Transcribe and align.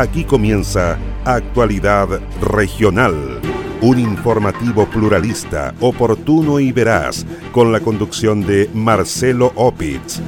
Aquí 0.00 0.24
comienza 0.24 0.98
Actualidad 1.26 2.08
Regional, 2.40 3.38
un 3.82 3.98
informativo 3.98 4.86
pluralista, 4.86 5.74
oportuno 5.78 6.58
y 6.58 6.72
veraz, 6.72 7.26
con 7.52 7.70
la 7.70 7.80
conducción 7.80 8.40
de 8.40 8.70
Marcelo 8.72 9.52
Opitz. 9.56 10.22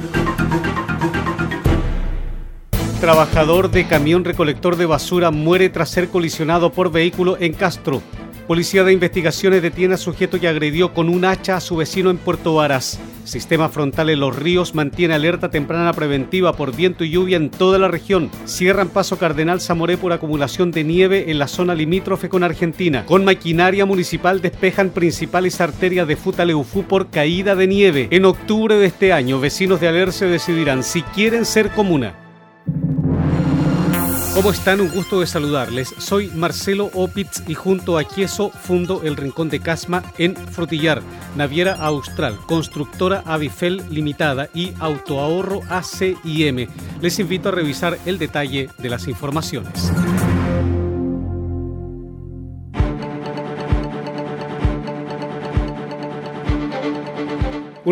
Trabajador 3.01 3.71
de 3.71 3.87
camión 3.87 4.23
recolector 4.23 4.75
de 4.75 4.85
basura 4.85 5.31
muere 5.31 5.69
tras 5.69 5.89
ser 5.89 6.09
colisionado 6.09 6.71
por 6.71 6.91
vehículo 6.91 7.37
en 7.39 7.53
Castro. 7.53 8.03
Policía 8.47 8.83
de 8.83 8.91
Investigaciones 8.91 9.61
detiene 9.61 9.93
a 9.93 9.97
sujeto 9.97 10.37
que 10.37 10.49
agredió 10.49 10.93
con 10.93 11.07
un 11.07 11.23
hacha 11.23 11.55
a 11.55 11.61
su 11.61 11.77
vecino 11.77 12.09
en 12.09 12.17
Puerto 12.17 12.55
Varas. 12.55 12.99
Sistema 13.23 13.69
frontal 13.69 14.09
en 14.09 14.19
los 14.19 14.35
ríos 14.35 14.75
mantiene 14.75 15.13
alerta 15.13 15.49
temprana 15.49 15.93
preventiva 15.93 16.51
por 16.51 16.75
viento 16.75 17.05
y 17.05 17.11
lluvia 17.11 17.37
en 17.37 17.49
toda 17.49 17.79
la 17.79 17.87
región. 17.87 18.29
Cierran 18.45 18.89
paso 18.89 19.17
Cardenal 19.17 19.61
Zamoré 19.61 19.95
por 19.95 20.11
acumulación 20.11 20.71
de 20.71 20.83
nieve 20.83 21.31
en 21.31 21.39
la 21.39 21.47
zona 21.47 21.73
limítrofe 21.73 22.27
con 22.27 22.43
Argentina. 22.43 23.05
Con 23.05 23.23
maquinaria 23.23 23.85
municipal 23.85 24.41
despejan 24.41 24.89
principales 24.89 25.61
arterias 25.61 26.05
de 26.05 26.17
Futaleufú 26.17 26.83
por 26.83 27.09
caída 27.09 27.55
de 27.55 27.67
nieve. 27.67 28.07
En 28.11 28.25
octubre 28.25 28.75
de 28.75 28.87
este 28.87 29.13
año, 29.13 29.39
vecinos 29.39 29.79
de 29.79 29.87
Alerce 29.87 30.25
decidirán 30.25 30.83
si 30.83 31.01
quieren 31.01 31.45
ser 31.45 31.69
comuna. 31.69 32.15
¿Cómo 34.33 34.49
están? 34.49 34.81
Un 34.81 34.89
gusto 34.89 35.19
de 35.19 35.27
saludarles. 35.27 35.93
Soy 35.99 36.29
Marcelo 36.29 36.89
Opitz 36.95 37.43
y 37.47 37.53
junto 37.53 37.99
a 37.99 38.03
Quieso 38.03 38.49
fundo 38.49 39.01
el 39.03 39.15
Rincón 39.15 39.47
de 39.49 39.59
Casma 39.59 40.01
en 40.17 40.35
Frutillar, 40.35 41.03
Naviera 41.35 41.75
Austral, 41.75 42.37
Constructora 42.47 43.21
Avifel 43.27 43.83
Limitada 43.91 44.49
y 44.55 44.73
Autoahorro 44.79 45.61
ACIM. 45.69 46.67
Les 46.99 47.19
invito 47.19 47.49
a 47.49 47.51
revisar 47.51 47.99
el 48.07 48.17
detalle 48.17 48.71
de 48.79 48.89
las 48.89 49.07
informaciones. 49.07 49.91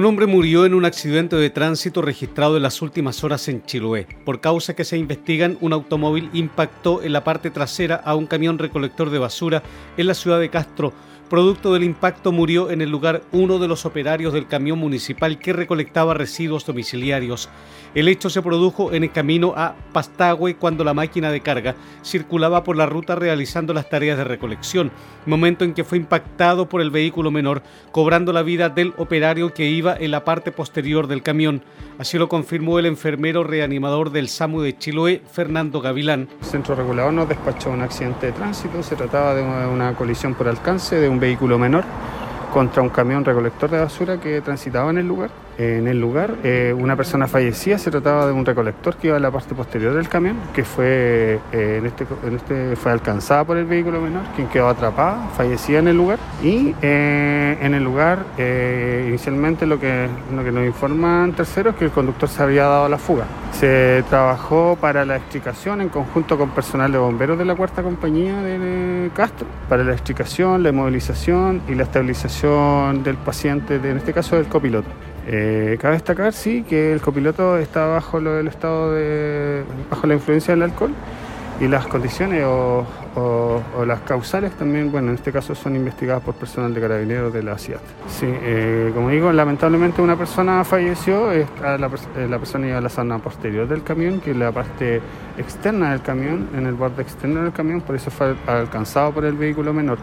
Un 0.01 0.07
hombre 0.07 0.25
murió 0.25 0.65
en 0.65 0.73
un 0.73 0.83
accidente 0.83 1.35
de 1.35 1.51
tránsito 1.51 2.01
registrado 2.01 2.57
en 2.57 2.63
las 2.63 2.81
últimas 2.81 3.23
horas 3.23 3.47
en 3.49 3.63
Chiloé. 3.63 4.07
Por 4.25 4.41
causa 4.41 4.75
que 4.75 4.83
se 4.83 4.97
investigan, 4.97 5.59
un 5.61 5.73
automóvil 5.73 6.31
impactó 6.33 7.03
en 7.03 7.13
la 7.13 7.23
parte 7.23 7.51
trasera 7.51 7.97
a 7.97 8.15
un 8.15 8.25
camión 8.25 8.57
recolector 8.57 9.11
de 9.11 9.19
basura 9.19 9.61
en 9.97 10.07
la 10.07 10.15
ciudad 10.15 10.39
de 10.39 10.49
Castro. 10.49 10.91
Producto 11.31 11.71
del 11.71 11.85
impacto 11.85 12.33
murió 12.33 12.71
en 12.71 12.81
el 12.81 12.89
lugar 12.89 13.21
uno 13.31 13.57
de 13.57 13.69
los 13.69 13.85
operarios 13.85 14.33
del 14.33 14.47
camión 14.47 14.77
municipal 14.77 15.39
que 15.39 15.53
recolectaba 15.53 16.13
residuos 16.13 16.65
domiciliarios. 16.65 17.47
El 17.95 18.09
hecho 18.09 18.29
se 18.29 18.41
produjo 18.41 18.91
en 18.91 19.05
el 19.05 19.13
camino 19.13 19.53
a 19.55 19.75
Pastagüe 19.93 20.57
cuando 20.57 20.83
la 20.83 20.93
máquina 20.93 21.31
de 21.31 21.39
carga 21.39 21.75
circulaba 22.03 22.65
por 22.65 22.75
la 22.75 22.85
ruta 22.85 23.15
realizando 23.15 23.73
las 23.73 23.87
tareas 23.87 24.17
de 24.17 24.25
recolección, 24.25 24.91
momento 25.25 25.63
en 25.63 25.73
que 25.73 25.85
fue 25.85 25.97
impactado 25.99 26.67
por 26.67 26.81
el 26.81 26.91
vehículo 26.91 27.31
menor, 27.31 27.63
cobrando 27.93 28.33
la 28.33 28.43
vida 28.43 28.67
del 28.67 28.93
operario 28.97 29.53
que 29.53 29.69
iba 29.69 29.95
en 29.95 30.11
la 30.11 30.25
parte 30.25 30.51
posterior 30.51 31.07
del 31.07 31.23
camión. 31.23 31.63
Así 32.01 32.17
lo 32.17 32.27
confirmó 32.27 32.79
el 32.79 32.87
enfermero 32.87 33.43
reanimador 33.43 34.09
del 34.09 34.27
SAMU 34.27 34.61
de 34.61 34.75
Chiloé, 34.75 35.21
Fernando 35.31 35.81
Gavilán. 35.81 36.29
El 36.39 36.47
centro 36.47 36.73
regulador 36.73 37.13
nos 37.13 37.29
despachó 37.29 37.69
un 37.69 37.83
accidente 37.83 38.25
de 38.25 38.31
tránsito, 38.31 38.81
se 38.81 38.95
trataba 38.95 39.35
de 39.35 39.43
una 39.43 39.93
colisión 39.93 40.33
por 40.33 40.47
alcance 40.47 40.95
de 40.95 41.07
un 41.07 41.19
vehículo 41.19 41.59
menor 41.59 41.83
contra 42.51 42.81
un 42.81 42.89
camión 42.89 43.23
recolector 43.23 43.69
de 43.69 43.81
basura 43.81 44.19
que 44.19 44.41
transitaba 44.41 44.89
en 44.89 44.97
el 44.97 45.07
lugar 45.07 45.29
en 45.61 45.87
el 45.87 45.99
lugar. 45.99 46.35
Eh, 46.43 46.73
una 46.77 46.95
persona 46.95 47.27
fallecía, 47.27 47.77
se 47.77 47.91
trataba 47.91 48.25
de 48.25 48.31
un 48.31 48.45
recolector 48.45 48.95
que 48.95 49.07
iba 49.07 49.17
a 49.17 49.19
la 49.19 49.29
parte 49.29 49.53
posterior 49.53 49.93
del 49.93 50.09
camión, 50.09 50.37
que 50.53 50.63
fue, 50.63 51.39
eh, 51.51 51.77
en, 51.77 51.85
este, 51.85 52.05
en 52.25 52.35
este 52.35 52.75
fue 52.75 52.91
alcanzada 52.91 53.43
por 53.43 53.57
el 53.57 53.65
vehículo 53.65 54.01
menor, 54.01 54.23
quien 54.35 54.47
quedó 54.47 54.69
atrapada, 54.69 55.29
fallecía 55.37 55.79
en 55.79 55.87
el 55.87 55.97
lugar. 55.97 56.17
Y 56.43 56.73
eh, 56.81 57.57
en 57.61 57.73
el 57.73 57.83
lugar, 57.83 58.25
inicialmente 59.07 59.65
lo 59.65 59.79
que, 59.79 60.07
lo 60.35 60.43
que 60.43 60.51
nos 60.51 60.65
informan 60.65 61.33
terceros 61.33 61.73
es 61.73 61.79
que 61.79 61.85
el 61.85 61.91
conductor 61.91 62.27
se 62.27 62.41
había 62.41 62.63
dado 62.63 62.89
la 62.89 62.97
fuga. 62.97 63.25
Se 63.51 64.03
trabajó 64.09 64.77
para 64.79 65.05
la 65.05 65.17
explicación 65.17 65.81
en 65.81 65.89
conjunto 65.89 66.37
con 66.37 66.49
personal 66.49 66.91
de 66.91 66.97
bomberos 66.97 67.37
de 67.37 67.45
la 67.45 67.55
cuarta 67.55 67.83
compañía 67.83 68.41
de 68.41 69.11
Castro, 69.13 69.45
para 69.69 69.83
la 69.83 69.91
explicación, 69.91 70.63
la 70.63 70.69
inmovilización 70.69 71.61
y 71.67 71.75
la 71.75 71.83
estabilización 71.83 73.03
del 73.03 73.17
paciente, 73.17 73.75
en 73.75 73.97
este 73.97 74.13
caso 74.13 74.35
del 74.35 74.47
copiloto. 74.47 74.89
Eh, 75.27 75.77
cabe 75.79 75.95
destacar, 75.95 76.33
sí, 76.33 76.63
que 76.63 76.93
el 76.93 77.01
copiloto 77.01 77.57
está 77.57 77.85
bajo 77.85 78.19
estado 78.47 78.93
de. 78.93 79.63
bajo 79.89 80.07
la 80.07 80.15
influencia 80.15 80.53
del 80.53 80.63
alcohol 80.63 80.91
y 81.59 81.67
las 81.67 81.87
condiciones 81.87 82.43
o, 82.45 82.85
las 83.85 83.99
causales 84.01 84.53
también, 84.53 84.91
bueno, 84.91 85.09
en 85.09 85.15
este 85.15 85.31
caso 85.31 85.53
son 85.53 85.75
investigadas 85.75 86.23
por 86.23 86.35
personal 86.35 86.73
de 86.73 86.79
carabineros 86.79 87.33
de 87.33 87.43
la 87.43 87.57
CIAT. 87.57 87.81
Sí, 88.07 88.27
eh, 88.27 88.91
como 88.93 89.09
digo, 89.09 89.31
lamentablemente 89.31 90.01
una 90.01 90.15
persona 90.15 90.63
falleció, 90.63 91.31
eh, 91.31 91.45
la, 91.61 91.89
persona 92.39 92.67
iba 92.67 92.77
a 92.77 92.81
la 92.81 92.89
zona 92.89 93.19
posterior 93.19 93.67
del 93.67 93.83
camión, 93.83 94.21
que 94.21 94.31
es 94.31 94.37
la 94.37 94.51
parte 94.51 95.01
externa 95.37 95.91
del 95.91 96.01
camión, 96.01 96.49
en 96.55 96.65
el 96.65 96.73
borde 96.73 97.01
externo 97.01 97.43
del 97.43 97.51
camión, 97.51 97.81
por 97.81 97.95
eso 97.95 98.11
fue 98.11 98.35
alcanzado 98.47 99.11
por 99.11 99.25
el 99.25 99.33
vehículo 99.33 99.73
menor. 99.73 99.97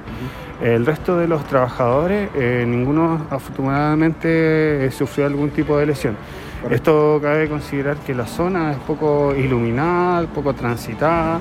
El 0.63 0.85
resto 0.85 1.17
de 1.17 1.29
los 1.29 1.45
trabajadores, 1.45 2.29
eh, 2.35 2.65
ninguno 2.67 3.27
afortunadamente 3.31 4.91
sufrió 4.91 5.27
algún 5.27 5.51
tipo 5.51 5.79
de 5.79 5.87
lesión. 5.87 6.17
Esto 6.71 7.21
cabe 7.23 7.49
considerar 7.49 7.97
que 7.99 8.15
la 8.15 8.27
zona 8.27 8.73
es 8.73 8.79
poco 8.79 9.33
iluminada, 9.35 10.27
poco 10.27 10.53
transitada, 10.55 11.41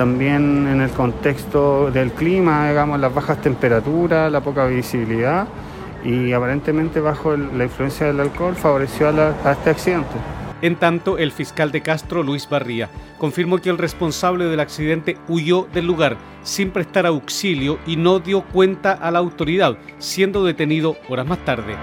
también 0.00 0.66
en 0.66 0.80
el 0.80 0.88
contexto 0.92 1.90
del 1.90 2.12
clima, 2.12 2.70
digamos, 2.70 2.98
las 2.98 3.14
bajas 3.14 3.38
temperaturas, 3.42 4.32
la 4.32 4.40
poca 4.40 4.64
visibilidad 4.64 5.46
y 6.02 6.32
aparentemente 6.32 7.00
bajo 7.00 7.36
la 7.36 7.64
influencia 7.64 8.06
del 8.06 8.18
alcohol 8.20 8.56
favoreció 8.56 9.08
a, 9.10 9.52
este 9.52 9.68
accidente. 9.68 10.14
En 10.62 10.76
tanto, 10.76 11.18
el 11.18 11.32
fiscal 11.32 11.70
de 11.70 11.82
Castro, 11.82 12.22
Luis 12.22 12.48
Barría, 12.48 12.88
confirmó 13.18 13.58
que 13.58 13.68
el 13.68 13.76
responsable 13.76 14.46
del 14.46 14.60
accidente 14.60 15.18
huyó 15.28 15.68
del 15.70 15.86
lugar 15.86 16.16
sin 16.44 16.70
prestar 16.70 17.04
auxilio 17.04 17.78
y 17.86 17.96
no 17.96 18.20
dio 18.20 18.40
cuenta 18.40 18.92
a 18.92 19.10
la 19.10 19.18
autoridad, 19.18 19.76
siendo 19.98 20.46
detenido 20.46 20.96
horas 21.10 21.26
más 21.26 21.44
tarde. 21.44 21.76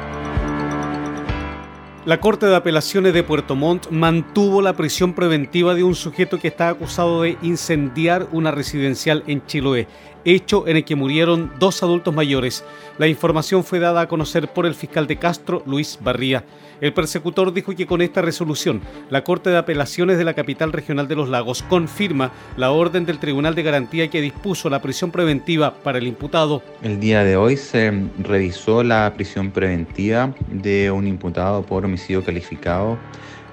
La 2.08 2.22
Corte 2.22 2.46
de 2.46 2.56
Apelaciones 2.56 3.14
de 3.14 3.22
Puerto 3.22 3.54
Montt 3.58 3.90
mantuvo 3.90 4.62
la 4.62 4.78
prisión 4.78 5.12
preventiva 5.12 5.76
de 5.76 5.84
un 5.84 5.94
sujeto 5.94 6.40
que 6.40 6.48
está 6.48 6.70
acusado 6.70 7.24
de 7.24 7.38
incendiar 7.42 8.30
una 8.32 8.50
residencial 8.50 9.26
en 9.28 9.46
Chiloé 9.46 9.90
hecho 10.26 10.68
en 10.68 10.78
el 10.78 10.86
que 10.86 10.96
murieron 10.96 11.52
dos 11.60 11.84
adultos 11.84 12.14
mayores. 12.14 12.64
La 12.98 13.08
información 13.08 13.64
fue 13.64 13.80
dada 13.80 14.02
a 14.02 14.08
conocer 14.08 14.48
por 14.48 14.66
el 14.66 14.76
fiscal 14.76 15.08
de 15.08 15.18
Castro, 15.18 15.64
Luis 15.66 16.00
Barría. 16.02 16.44
El 16.80 16.94
persecutor 16.94 17.54
dijo 17.54 17.76
que 17.76 17.88
con 17.88 18.02
esta 18.02 18.22
resolución, 18.22 18.82
la 19.10 19.24
Corte 19.24 19.50
de 19.50 19.58
Apelaciones 19.58 20.20
de 20.20 20.24
la 20.24 20.36
capital 20.36 20.72
regional 20.72 21.08
de 21.08 21.16
los 21.16 21.28
lagos 21.28 21.64
confirma 21.64 22.32
la 22.56 22.70
orden 22.70 23.06
del 23.06 23.18
Tribunal 23.18 23.56
de 23.56 23.64
Garantía 23.64 24.10
que 24.10 24.22
dispuso 24.22 24.70
la 24.70 24.82
prisión 24.82 25.10
preventiva 25.10 25.74
para 25.74 25.98
el 25.98 26.06
imputado. 26.06 26.62
El 26.84 27.00
día 27.00 27.24
de 27.24 27.36
hoy 27.36 27.58
se 27.58 27.92
revisó 28.20 28.84
la 28.84 29.12
prisión 29.16 29.50
preventiva 29.50 30.36
de 30.52 30.92
un 30.92 31.08
imputado 31.08 31.64
por 31.64 31.84
homicidio 31.84 32.24
calificado 32.24 32.98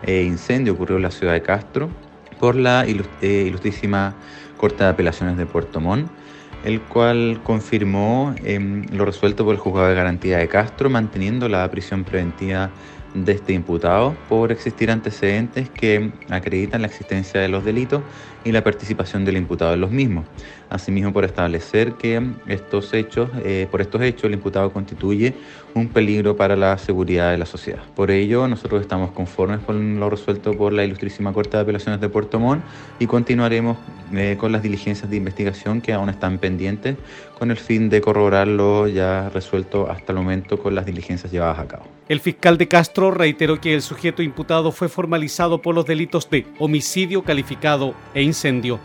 e 0.02 0.22
incendio 0.22 0.74
ocurrió 0.74 0.96
en 0.96 1.02
la 1.02 1.10
ciudad 1.10 1.32
de 1.32 1.40
Castro 1.40 1.88
por 2.38 2.56
la 2.56 2.84
eh, 2.84 3.44
ilustrísima 3.46 4.14
Corte 4.58 4.84
de 4.84 4.90
Apelaciones 4.90 5.38
de 5.38 5.46
Puerto 5.46 5.80
Montt 5.80 6.10
el 6.64 6.80
cual 6.80 7.40
confirmó 7.44 8.34
em, 8.42 8.86
lo 8.90 9.04
resuelto 9.04 9.44
por 9.44 9.54
el 9.54 9.60
juzgado 9.60 9.88
de 9.88 9.94
garantía 9.94 10.38
de 10.38 10.48
Castro, 10.48 10.90
manteniendo 10.90 11.48
la 11.48 11.70
prisión 11.70 12.04
preventiva 12.04 12.70
de 13.14 13.32
este 13.32 13.52
imputado 13.52 14.16
por 14.28 14.50
existir 14.50 14.90
antecedentes 14.90 15.70
que 15.70 16.10
acreditan 16.30 16.82
la 16.82 16.88
existencia 16.88 17.40
de 17.40 17.48
los 17.48 17.64
delitos 17.64 18.02
y 18.44 18.50
la 18.50 18.64
participación 18.64 19.24
del 19.24 19.36
imputado 19.36 19.74
en 19.74 19.80
los 19.80 19.90
mismos. 19.90 20.26
Asimismo, 20.68 21.12
por 21.12 21.24
establecer 21.24 21.92
que 21.92 22.20
estos 22.46 22.92
hechos, 22.92 23.30
eh, 23.44 23.68
por 23.70 23.80
estos 23.80 24.02
hechos, 24.02 24.24
el 24.24 24.32
imputado 24.32 24.72
constituye 24.72 25.34
un 25.74 25.88
peligro 25.88 26.36
para 26.36 26.56
la 26.56 26.78
seguridad 26.78 27.32
de 27.32 27.38
la 27.38 27.46
sociedad. 27.46 27.82
Por 27.94 28.10
ello, 28.10 28.46
nosotros 28.48 28.80
estamos 28.80 29.10
conformes 29.10 29.60
con 29.60 29.98
lo 29.98 30.08
resuelto 30.08 30.56
por 30.56 30.72
la 30.72 30.84
Ilustrísima 30.84 31.32
Corte 31.32 31.56
de 31.56 31.62
Apelaciones 31.62 32.00
de 32.00 32.08
Puerto 32.08 32.38
Montt 32.38 32.62
y 32.98 33.06
continuaremos 33.06 33.76
eh, 34.12 34.36
con 34.38 34.52
las 34.52 34.62
diligencias 34.62 35.10
de 35.10 35.16
investigación 35.16 35.80
que 35.80 35.92
aún 35.92 36.08
están 36.08 36.38
pendientes 36.38 36.96
con 37.38 37.50
el 37.50 37.56
fin 37.56 37.90
de 37.90 38.00
corroborar 38.00 38.46
lo 38.46 38.86
ya 38.86 39.28
resuelto 39.30 39.90
hasta 39.90 40.12
el 40.12 40.18
momento 40.18 40.58
con 40.58 40.74
las 40.74 40.86
diligencias 40.86 41.32
llevadas 41.32 41.58
a 41.58 41.66
cabo. 41.66 41.84
El 42.08 42.20
fiscal 42.20 42.56
de 42.56 42.68
Castro 42.68 43.10
reiteró 43.10 43.60
que 43.60 43.74
el 43.74 43.82
sujeto 43.82 44.22
imputado 44.22 44.70
fue 44.70 44.88
formalizado 44.88 45.60
por 45.60 45.74
los 45.74 45.86
delitos 45.86 46.30
de 46.30 46.46
homicidio 46.58 47.22
calificado 47.22 47.94
e 48.14 48.22
incendio 48.22 48.78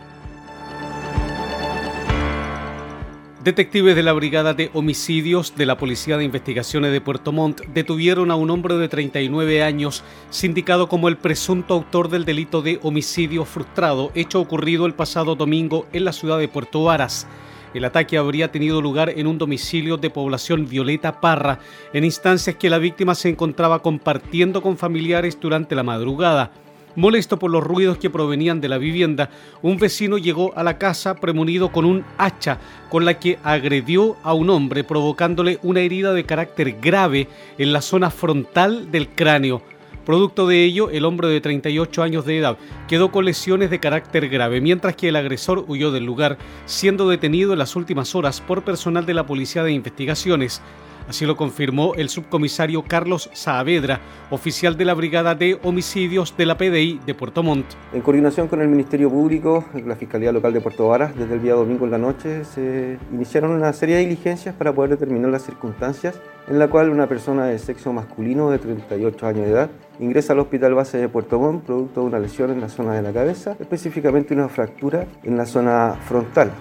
Detectives 3.49 3.95
de 3.95 4.03
la 4.03 4.13
Brigada 4.13 4.53
de 4.53 4.69
Homicidios 4.75 5.55
de 5.55 5.65
la 5.65 5.75
Policía 5.75 6.17
de 6.17 6.23
Investigaciones 6.23 6.91
de 6.91 7.01
Puerto 7.01 7.31
Montt 7.31 7.61
detuvieron 7.73 8.29
a 8.29 8.35
un 8.35 8.51
hombre 8.51 8.75
de 8.77 8.87
39 8.87 9.63
años, 9.63 10.03
sindicado 10.29 10.87
como 10.87 11.07
el 11.07 11.17
presunto 11.17 11.73
autor 11.73 12.09
del 12.09 12.25
delito 12.25 12.61
de 12.61 12.79
homicidio 12.83 13.45
frustrado, 13.45 14.11
hecho 14.13 14.39
ocurrido 14.39 14.85
el 14.85 14.93
pasado 14.93 15.33
domingo 15.33 15.87
en 15.93 16.05
la 16.05 16.13
ciudad 16.13 16.37
de 16.37 16.47
Puerto 16.47 16.83
Varas. 16.83 17.25
El 17.73 17.85
ataque 17.85 18.19
habría 18.19 18.51
tenido 18.51 18.83
lugar 18.83 19.09
en 19.09 19.25
un 19.25 19.39
domicilio 19.39 19.97
de 19.97 20.11
población 20.11 20.69
Violeta 20.69 21.19
Parra, 21.19 21.57
en 21.91 22.03
instancias 22.03 22.55
que 22.55 22.69
la 22.69 22.77
víctima 22.77 23.15
se 23.15 23.29
encontraba 23.29 23.81
compartiendo 23.81 24.61
con 24.61 24.77
familiares 24.77 25.39
durante 25.41 25.73
la 25.73 25.81
madrugada. 25.81 26.51
Molesto 26.95 27.37
por 27.37 27.51
los 27.51 27.63
ruidos 27.63 27.97
que 27.97 28.09
provenían 28.09 28.61
de 28.61 28.69
la 28.69 28.77
vivienda, 28.77 29.29
un 29.61 29.77
vecino 29.77 30.17
llegó 30.17 30.57
a 30.57 30.63
la 30.63 30.77
casa 30.77 31.15
premunido 31.15 31.71
con 31.71 31.85
un 31.85 32.03
hacha 32.17 32.57
con 32.89 33.05
la 33.05 33.19
que 33.19 33.37
agredió 33.43 34.17
a 34.23 34.33
un 34.33 34.49
hombre 34.49 34.83
provocándole 34.83 35.59
una 35.61 35.81
herida 35.81 36.13
de 36.13 36.25
carácter 36.25 36.77
grave 36.81 37.27
en 37.57 37.73
la 37.73 37.81
zona 37.81 38.09
frontal 38.09 38.91
del 38.91 39.09
cráneo. 39.09 39.61
Producto 40.09 40.47
de 40.47 40.63
ello, 40.63 40.89
el 40.89 41.05
hombre 41.05 41.27
de 41.27 41.39
38 41.39 42.01
años 42.01 42.25
de 42.25 42.39
edad 42.39 42.57
quedó 42.87 43.11
con 43.11 43.25
lesiones 43.25 43.69
de 43.69 43.79
carácter 43.79 44.27
grave, 44.27 44.59
mientras 44.59 44.95
que 44.95 45.09
el 45.09 45.15
agresor 45.15 45.65
huyó 45.67 45.91
del 45.91 46.05
lugar, 46.05 46.39
siendo 46.65 47.07
detenido 47.07 47.53
en 47.53 47.59
las 47.59 47.75
últimas 47.75 48.15
horas 48.15 48.41
por 48.41 48.63
personal 48.63 49.05
de 49.05 49.13
la 49.13 49.27
Policía 49.27 49.63
de 49.63 49.71
Investigaciones. 49.71 50.63
Así 51.09 51.25
lo 51.25 51.35
confirmó 51.35 51.95
el 51.95 52.07
subcomisario 52.07 52.83
Carlos 52.83 53.31
Saavedra, 53.33 53.99
oficial 54.29 54.77
de 54.77 54.85
la 54.85 54.93
Brigada 54.93 55.33
de 55.33 55.59
Homicidios 55.63 56.37
de 56.37 56.45
la 56.45 56.55
PDI 56.55 56.99
de 57.03 57.15
Puerto 57.15 57.41
Montt. 57.41 57.65
En 57.93 58.01
coordinación 58.01 58.47
con 58.47 58.61
el 58.61 58.67
Ministerio 58.67 59.09
Público, 59.09 59.65
la 59.87 59.95
Fiscalía 59.95 60.31
Local 60.31 60.53
de 60.53 60.61
Puerto 60.61 60.87
Varas, 60.87 61.15
desde 61.15 61.33
el 61.33 61.41
día 61.41 61.55
domingo 61.55 61.85
en 61.85 61.91
la 61.91 61.97
noche 61.97 62.45
se 62.45 62.99
iniciaron 63.11 63.49
una 63.49 63.73
serie 63.73 63.95
de 63.95 64.01
diligencias 64.01 64.53
para 64.53 64.71
poder 64.71 64.91
determinar 64.91 65.31
las 65.31 65.41
circunstancias 65.41 66.21
en 66.47 66.59
la 66.59 66.67
cual 66.67 66.91
una 66.91 67.07
persona 67.07 67.47
de 67.47 67.57
sexo 67.57 67.91
masculino 67.91 68.51
de 68.51 68.59
38 68.59 69.25
años 69.25 69.45
de 69.45 69.51
edad 69.51 69.71
ingresa 69.99 70.33
al 70.33 70.39
Hospital 70.41 70.75
Base 70.75 70.99
de 70.99 71.09
Puerto 71.09 71.39
Montt 71.39 71.65
producto 71.65 72.01
de 72.01 72.05
una 72.05 72.19
lesión 72.19 72.51
en 72.51 72.61
la 72.61 72.69
zona 72.69 72.93
de 72.93 73.01
la 73.01 73.11
cabeza, 73.11 73.55
específicamente 73.59 74.35
una 74.35 74.47
fractura 74.47 75.07
en 75.23 75.37
la 75.37 75.47
zona 75.47 75.97
frontal 76.05 76.51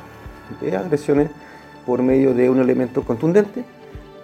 de 0.62 0.74
agresiones 0.74 1.30
por 1.84 2.02
medio 2.02 2.32
de 2.32 2.48
un 2.48 2.60
elemento 2.60 3.02
contundente 3.02 3.62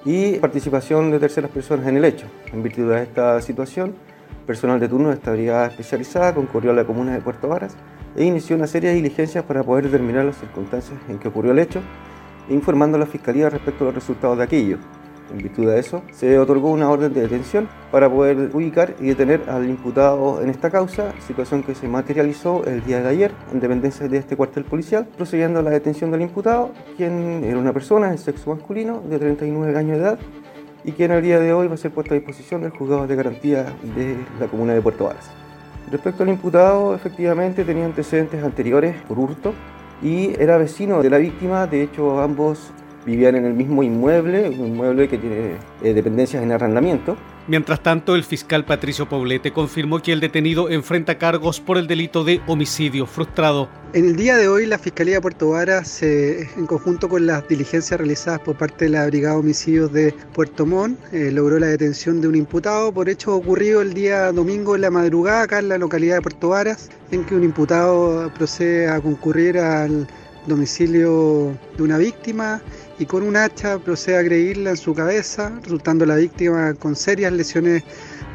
y 0.04 0.38
participación 0.38 1.10
de 1.10 1.18
terceras 1.18 1.50
personas 1.50 1.86
en 1.86 1.96
el 1.96 2.04
hecho. 2.04 2.26
En 2.52 2.62
virtud 2.62 2.90
de 2.90 3.02
esta 3.02 3.40
situación, 3.40 3.94
personal 4.46 4.78
de 4.78 4.88
turno 4.88 5.08
de 5.08 5.14
esta 5.14 5.32
brigada 5.32 5.66
especializada 5.66 6.34
concurrió 6.34 6.72
a 6.72 6.74
la 6.74 6.84
comuna 6.84 7.12
de 7.12 7.20
Puerto 7.20 7.48
Varas 7.48 7.76
e 8.16 8.24
inició 8.24 8.56
una 8.56 8.66
serie 8.66 8.90
de 8.90 8.96
diligencias 8.96 9.44
para 9.44 9.62
poder 9.62 9.84
determinar 9.84 10.24
las 10.24 10.36
circunstancias 10.36 10.98
en 11.08 11.18
que 11.18 11.28
ocurrió 11.28 11.52
el 11.52 11.58
hecho, 11.58 11.80
informando 12.48 12.96
a 12.96 13.00
la 13.00 13.06
Fiscalía 13.06 13.50
respecto 13.50 13.84
a 13.84 13.86
los 13.86 13.94
resultados 13.94 14.38
de 14.38 14.44
aquello. 14.44 14.78
En 15.30 15.38
virtud 15.38 15.66
de 15.66 15.78
eso, 15.78 16.02
se 16.12 16.38
otorgó 16.38 16.70
una 16.70 16.90
orden 16.90 17.12
de 17.14 17.22
detención 17.22 17.68
para 17.90 18.10
poder 18.10 18.50
ubicar 18.52 18.94
y 19.00 19.06
detener 19.06 19.42
al 19.48 19.68
imputado 19.68 20.42
en 20.42 20.50
esta 20.50 20.70
causa, 20.70 21.12
situación 21.26 21.62
que 21.62 21.74
se 21.74 21.88
materializó 21.88 22.64
el 22.66 22.84
día 22.84 23.00
de 23.00 23.08
ayer 23.08 23.32
en 23.52 23.60
dependencia 23.60 24.06
de 24.06 24.18
este 24.18 24.36
cuartel 24.36 24.64
policial, 24.64 25.06
procediendo 25.16 25.60
a 25.60 25.62
la 25.62 25.70
detención 25.70 26.10
del 26.10 26.22
imputado, 26.22 26.72
quien 26.96 27.42
era 27.42 27.58
una 27.58 27.72
persona 27.72 28.10
de 28.10 28.18
sexo 28.18 28.54
masculino 28.54 29.00
de 29.00 29.18
39 29.18 29.78
años 29.78 29.98
de 29.98 30.04
edad 30.04 30.18
y 30.84 30.92
quien 30.92 31.10
al 31.10 31.22
día 31.22 31.40
de 31.40 31.52
hoy 31.52 31.66
va 31.66 31.74
a 31.74 31.78
ser 31.78 31.90
puesto 31.90 32.12
a 32.12 32.16
disposición 32.16 32.60
del 32.60 32.70
juzgado 32.70 33.06
de 33.06 33.16
garantía 33.16 33.64
de 33.96 34.16
la 34.38 34.46
comuna 34.46 34.74
de 34.74 34.82
Puerto 34.82 35.04
Varas. 35.04 35.30
Respecto 35.90 36.22
al 36.22 36.28
imputado, 36.28 36.94
efectivamente 36.94 37.64
tenía 37.64 37.86
antecedentes 37.86 38.42
anteriores 38.42 38.96
por 39.08 39.18
hurto 39.18 39.54
y 40.02 40.38
era 40.40 40.58
vecino 40.58 41.02
de 41.02 41.10
la 41.10 41.18
víctima, 41.18 41.66
de 41.66 41.82
hecho 41.82 42.20
ambos 42.20 42.72
vivían 43.06 43.36
en 43.36 43.44
el 43.44 43.54
mismo 43.54 43.82
inmueble, 43.82 44.48
un 44.48 44.68
inmueble 44.68 45.08
que 45.08 45.18
tiene 45.18 45.56
eh, 45.82 45.94
dependencias 45.94 46.42
en 46.42 46.52
arrendamiento. 46.52 47.16
Mientras 47.46 47.82
tanto, 47.82 48.14
el 48.14 48.24
fiscal 48.24 48.64
Patricio 48.64 49.06
Poblete 49.06 49.52
confirmó 49.52 50.00
que 50.00 50.12
el 50.12 50.20
detenido 50.20 50.70
enfrenta 50.70 51.18
cargos 51.18 51.60
por 51.60 51.76
el 51.76 51.86
delito 51.86 52.24
de 52.24 52.40
homicidio 52.46 53.04
frustrado. 53.04 53.68
En 53.92 54.06
el 54.06 54.16
día 54.16 54.38
de 54.38 54.48
hoy, 54.48 54.64
la 54.64 54.78
Fiscalía 54.78 55.16
de 55.16 55.20
Puerto 55.20 55.50
Varas, 55.50 56.02
en 56.02 56.66
conjunto 56.66 57.06
con 57.10 57.26
las 57.26 57.46
diligencias 57.46 58.00
realizadas 58.00 58.40
por 58.40 58.56
parte 58.56 58.86
de 58.86 58.92
la 58.92 59.06
Brigada 59.06 59.34
de 59.34 59.40
Homicidios 59.40 59.92
de 59.92 60.14
Puerto 60.32 60.64
Montt, 60.64 60.98
eh, 61.12 61.30
logró 61.30 61.58
la 61.58 61.66
detención 61.66 62.22
de 62.22 62.28
un 62.28 62.34
imputado 62.34 62.92
por 62.92 63.10
hechos 63.10 63.34
ocurridos 63.34 63.82
el 63.82 63.92
día 63.92 64.32
domingo 64.32 64.74
en 64.74 64.80
la 64.80 64.90
madrugada 64.90 65.42
acá 65.42 65.58
en 65.58 65.68
la 65.68 65.76
localidad 65.76 66.16
de 66.16 66.22
Puerto 66.22 66.48
Varas, 66.48 66.88
en 67.10 67.24
que 67.24 67.34
un 67.34 67.44
imputado 67.44 68.32
procede 68.34 68.88
a 68.88 69.00
concurrir 69.00 69.58
al 69.58 70.06
domicilio 70.46 71.56
de 71.76 71.82
una 71.82 71.98
víctima 71.98 72.62
y 72.98 73.06
con 73.06 73.22
un 73.22 73.36
hacha 73.36 73.78
procede 73.78 74.16
a 74.16 74.20
agredirla 74.20 74.70
en 74.70 74.76
su 74.76 74.94
cabeza, 74.94 75.52
resultando 75.62 76.06
la 76.06 76.16
víctima 76.16 76.74
con 76.74 76.94
serias 76.94 77.32
lesiones 77.32 77.82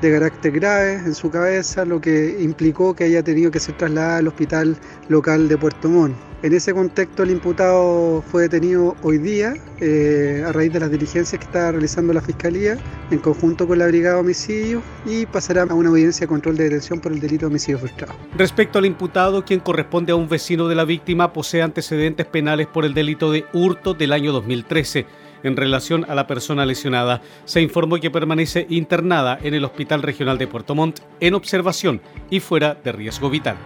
de 0.02 0.12
carácter 0.12 0.52
grave 0.52 0.94
en 0.94 1.16
su 1.16 1.30
cabeza, 1.30 1.86
lo 1.86 2.00
que 2.02 2.38
implicó 2.40 2.96
que 2.96 3.06
haya 3.06 3.24
tenido 3.24 3.52
que 3.52 3.60
ser 3.60 3.78
trasladada 3.78 4.18
al 4.18 4.28
hospital 4.28 4.78
local 5.08 5.48
de 5.48 5.58
Puerto 5.58 5.90
Montt. 5.90 6.29
En 6.42 6.54
ese 6.54 6.74
contexto 6.74 7.24
el 7.24 7.32
imputado 7.32 8.24
fue 8.32 8.44
detenido 8.44 8.96
hoy 9.04 9.18
día 9.18 9.56
eh, 9.82 10.42
a 10.48 10.54
raíz 10.54 10.72
de 10.72 10.80
las 10.80 10.90
diligencias 10.90 11.38
que 11.38 11.46
está 11.46 11.74
realizando 11.74 12.14
la 12.14 12.22
Fiscalía 12.22 12.78
en 13.12 13.20
conjunto 13.20 13.68
con 13.68 13.78
la 13.78 13.88
Brigada 13.88 14.16
de 14.16 14.22
Homicidio 14.22 14.82
y 15.06 15.26
pasará 15.26 15.64
a 15.64 15.74
una 15.74 15.90
audiencia 15.90 16.22
de 16.22 16.28
control 16.30 16.56
de 16.56 16.64
detención 16.66 17.02
por 17.02 17.12
el 17.12 17.20
delito 17.20 17.42
de 17.42 17.48
homicidio 17.48 17.80
frustrado. 17.80 18.14
Respecto 18.38 18.80
al 18.80 18.86
imputado, 18.86 19.44
quien 19.44 19.60
corresponde 19.60 20.14
a 20.14 20.16
un 20.16 20.30
vecino 20.30 20.70
de 20.70 20.76
la 20.76 20.86
víctima, 20.86 21.34
posee 21.34 21.62
antecedentes 21.62 22.26
penales 22.26 22.68
por 22.68 22.86
el 22.86 22.94
delito 22.94 23.34
de 23.34 23.44
hurto 23.52 23.94
del 23.94 24.14
año 24.14 24.32
2013 24.32 25.08
en 25.44 25.58
relación 25.58 26.06
a 26.08 26.16
la 26.16 26.26
persona 26.26 26.66
lesionada. 26.66 27.22
Se 27.44 27.60
informó 27.60 28.00
que 28.00 28.12
permanece 28.12 28.66
internada 28.70 29.38
en 29.44 29.56
el 29.56 29.66
Hospital 29.66 30.04
Regional 30.04 30.38
de 30.38 30.48
Puerto 30.48 30.74
Montt 30.74 31.02
en 31.20 31.34
observación 31.34 32.00
y 32.30 32.40
fuera 32.40 32.76
de 32.76 32.94
riesgo 32.94 33.30
vital 33.30 33.58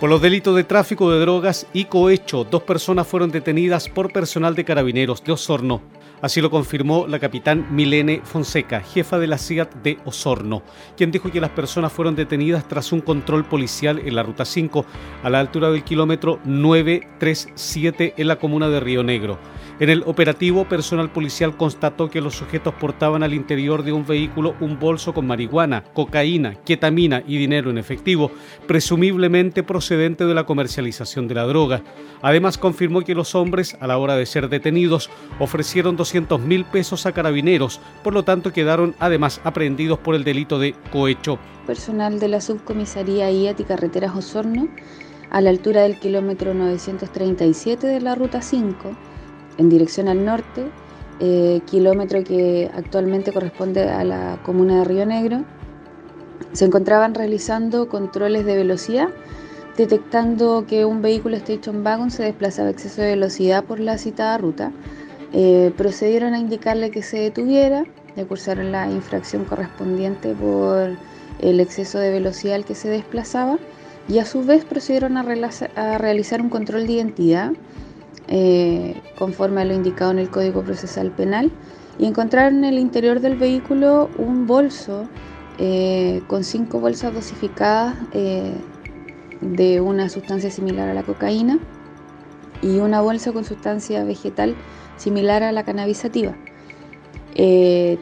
por 0.00 0.08
los 0.08 0.22
delitos 0.22 0.54
de 0.54 0.64
tráfico 0.64 1.10
de 1.10 1.20
drogas 1.20 1.66
y 1.72 1.86
cohecho. 1.86 2.44
Dos 2.44 2.62
personas 2.62 3.06
fueron 3.06 3.30
detenidas 3.30 3.88
por 3.88 4.12
personal 4.12 4.54
de 4.54 4.64
carabineros 4.64 5.24
de 5.24 5.32
Osorno. 5.32 5.80
Así 6.20 6.40
lo 6.40 6.50
confirmó 6.50 7.06
la 7.06 7.20
capitán 7.20 7.66
Milene 7.70 8.20
Fonseca, 8.24 8.80
jefa 8.80 9.18
de 9.18 9.28
la 9.28 9.38
CIAT 9.38 9.74
de 9.76 9.98
Osorno, 10.04 10.62
quien 10.96 11.12
dijo 11.12 11.30
que 11.30 11.40
las 11.40 11.50
personas 11.50 11.92
fueron 11.92 12.16
detenidas 12.16 12.66
tras 12.66 12.92
un 12.92 13.00
control 13.00 13.44
policial 13.44 14.00
en 14.04 14.16
la 14.16 14.24
Ruta 14.24 14.44
5 14.44 14.84
a 15.22 15.30
la 15.30 15.38
altura 15.38 15.70
del 15.70 15.84
kilómetro 15.84 16.40
937 16.44 18.14
en 18.16 18.28
la 18.28 18.36
comuna 18.36 18.68
de 18.68 18.80
Río 18.80 19.04
Negro. 19.04 19.38
En 19.80 19.90
el 19.90 20.02
operativo, 20.06 20.64
personal 20.64 21.12
policial 21.12 21.56
constató 21.56 22.10
que 22.10 22.20
los 22.20 22.34
sujetos 22.34 22.74
portaban 22.74 23.22
al 23.22 23.32
interior 23.32 23.84
de 23.84 23.92
un 23.92 24.04
vehículo 24.04 24.56
un 24.58 24.80
bolso 24.80 25.14
con 25.14 25.28
marihuana, 25.28 25.84
cocaína, 25.94 26.56
ketamina 26.64 27.22
y 27.24 27.38
dinero 27.38 27.70
en 27.70 27.78
efectivo, 27.78 28.32
presumiblemente 28.66 29.62
procedente 29.62 30.24
de 30.26 30.34
la 30.34 30.46
comercialización 30.46 31.28
de 31.28 31.36
la 31.36 31.44
droga. 31.44 31.82
Además, 32.22 32.58
confirmó 32.58 33.02
que 33.02 33.14
los 33.14 33.36
hombres, 33.36 33.76
a 33.78 33.86
la 33.86 33.98
hora 33.98 34.16
de 34.16 34.26
ser 34.26 34.48
detenidos, 34.48 35.10
ofrecieron 35.38 35.96
200 36.08 36.40
mil 36.40 36.64
pesos 36.64 37.04
a 37.04 37.12
carabineros, 37.12 37.80
por 38.02 38.14
lo 38.14 38.22
tanto 38.22 38.52
quedaron 38.52 38.94
además 38.98 39.42
aprehendidos 39.44 39.98
por 39.98 40.14
el 40.14 40.24
delito 40.24 40.58
de 40.58 40.74
cohecho. 40.90 41.38
Personal 41.66 42.18
de 42.18 42.28
la 42.28 42.40
subcomisaría 42.40 43.30
IAT 43.30 43.60
y 43.60 43.64
Carreteras 43.64 44.16
Osorno, 44.16 44.68
a 45.30 45.42
la 45.42 45.50
altura 45.50 45.82
del 45.82 45.98
kilómetro 45.98 46.54
937 46.54 47.86
de 47.86 48.00
la 48.00 48.14
Ruta 48.14 48.40
5, 48.40 48.90
en 49.58 49.68
dirección 49.68 50.08
al 50.08 50.24
norte, 50.24 50.64
eh, 51.20 51.60
kilómetro 51.66 52.24
que 52.24 52.70
actualmente 52.74 53.30
corresponde 53.30 53.82
a 53.90 54.02
la 54.04 54.38
comuna 54.42 54.78
de 54.78 54.84
Río 54.84 55.04
Negro, 55.04 55.44
se 56.52 56.64
encontraban 56.64 57.14
realizando 57.14 57.90
controles 57.90 58.46
de 58.46 58.56
velocidad, 58.56 59.08
detectando 59.76 60.64
que 60.66 60.86
un 60.86 61.02
vehículo 61.02 61.36
Station 61.36 61.84
Wagon 61.84 62.10
se 62.10 62.22
desplazaba 62.22 62.68
a 62.68 62.70
exceso 62.70 63.02
de 63.02 63.08
velocidad 63.08 63.64
por 63.64 63.78
la 63.78 63.98
citada 63.98 64.38
ruta. 64.38 64.72
Eh, 65.32 65.72
procedieron 65.76 66.34
a 66.34 66.38
indicarle 66.38 66.90
que 66.90 67.02
se 67.02 67.18
detuviera, 67.18 67.84
le 68.16 68.24
cursaron 68.24 68.72
la 68.72 68.90
infracción 68.90 69.44
correspondiente 69.44 70.34
por 70.34 70.96
el 71.40 71.60
exceso 71.60 71.98
de 71.98 72.10
velocidad 72.10 72.56
al 72.56 72.64
que 72.64 72.74
se 72.74 72.88
desplazaba 72.88 73.58
y 74.08 74.18
a 74.18 74.24
su 74.24 74.42
vez 74.42 74.64
procedieron 74.64 75.16
a, 75.16 75.24
a 75.76 75.98
realizar 75.98 76.40
un 76.40 76.48
control 76.48 76.86
de 76.86 76.94
identidad 76.94 77.52
eh, 78.28 79.00
conforme 79.18 79.62
a 79.62 79.64
lo 79.64 79.74
indicado 79.74 80.10
en 80.10 80.18
el 80.18 80.30
Código 80.30 80.62
Procesal 80.62 81.10
Penal 81.10 81.50
y 81.98 82.06
encontraron 82.06 82.58
en 82.58 82.64
el 82.64 82.78
interior 82.78 83.20
del 83.20 83.36
vehículo 83.36 84.10
un 84.18 84.46
bolso 84.46 85.06
eh, 85.58 86.22
con 86.26 86.44
cinco 86.44 86.78
bolsas 86.78 87.12
dosificadas 87.12 87.96
eh, 88.12 88.52
de 89.40 89.80
una 89.80 90.08
sustancia 90.08 90.50
similar 90.50 90.88
a 90.88 90.94
la 90.94 91.02
cocaína 91.02 91.58
y 92.62 92.78
una 92.78 93.00
bolsa 93.00 93.32
con 93.32 93.44
sustancia 93.44 94.04
vegetal 94.04 94.54
similar 94.98 95.42
a 95.42 95.52
la 95.52 95.64
cannabisativa. 95.64 96.36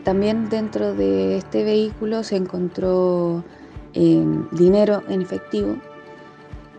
también 0.05 0.49
dentro 0.49 0.95
de 0.95 1.37
este 1.37 1.63
vehículo 1.63 2.25
se 2.25 2.37
encontró 2.37 3.45
dinero 4.53 5.03
en 5.09 5.23
efectivo 5.23 5.77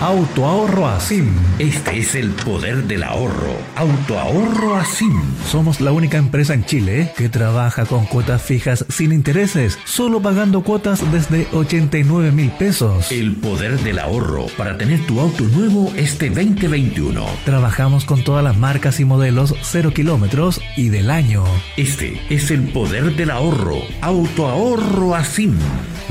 Autoahorro 0.00 0.86
Asim. 0.86 1.26
Este 1.58 1.98
es 1.98 2.14
el 2.14 2.30
poder 2.30 2.84
del 2.84 3.02
ahorro. 3.02 3.56
Autoahorro 3.74 4.76
Asim. 4.76 5.20
Somos 5.50 5.80
la 5.80 5.90
única 5.90 6.18
empresa 6.18 6.54
en 6.54 6.64
Chile 6.64 7.12
que 7.16 7.28
trabaja 7.28 7.84
con 7.84 8.06
cuotas 8.06 8.40
fijas 8.42 8.84
sin 8.88 9.10
intereses, 9.10 9.76
solo 9.84 10.22
pagando 10.22 10.62
cuotas 10.62 11.02
desde 11.10 11.48
89 11.52 12.30
mil 12.30 12.52
pesos. 12.52 13.10
El 13.10 13.34
poder 13.34 13.80
del 13.80 13.98
ahorro 13.98 14.46
para 14.56 14.78
tener 14.78 15.04
tu 15.04 15.18
auto 15.18 15.42
nuevo 15.42 15.92
este 15.96 16.30
2021. 16.30 17.26
Trabajamos 17.44 18.04
con 18.04 18.22
todas 18.22 18.44
las 18.44 18.56
marcas 18.56 19.00
y 19.00 19.04
modelos 19.04 19.52
0 19.62 19.92
kilómetros 19.94 20.60
y 20.76 20.90
del 20.90 21.10
año. 21.10 21.42
Este 21.76 22.20
es 22.30 22.52
el 22.52 22.68
poder 22.68 23.16
del 23.16 23.32
ahorro. 23.32 23.78
Autoahorro 24.00 25.16
Asim. 25.16 25.58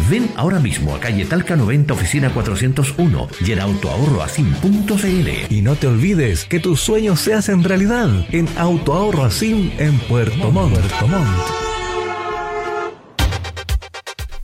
Ven 0.09 0.29
ahora 0.35 0.59
mismo 0.59 0.93
a 0.93 0.99
calle 0.99 1.25
Talca 1.25 1.55
90, 1.55 1.93
oficina 1.93 2.29
401 2.33 3.27
y 3.45 3.51
en 3.51 3.59
autoahorroasim.cl. 3.77 5.53
Y 5.53 5.61
no 5.61 5.75
te 5.75 5.87
olvides 5.87 6.45
que 6.45 6.59
tus 6.59 6.81
sueños 6.81 7.19
se 7.19 7.33
hacen 7.33 7.63
realidad 7.63 8.09
en 8.31 8.47
Autoahorro 8.57 9.23
Asim 9.23 9.71
en 9.77 9.97
Puerto 9.99 10.51
Montt. 10.51 10.73
Puerto 10.73 11.07
Montt. 11.07 11.66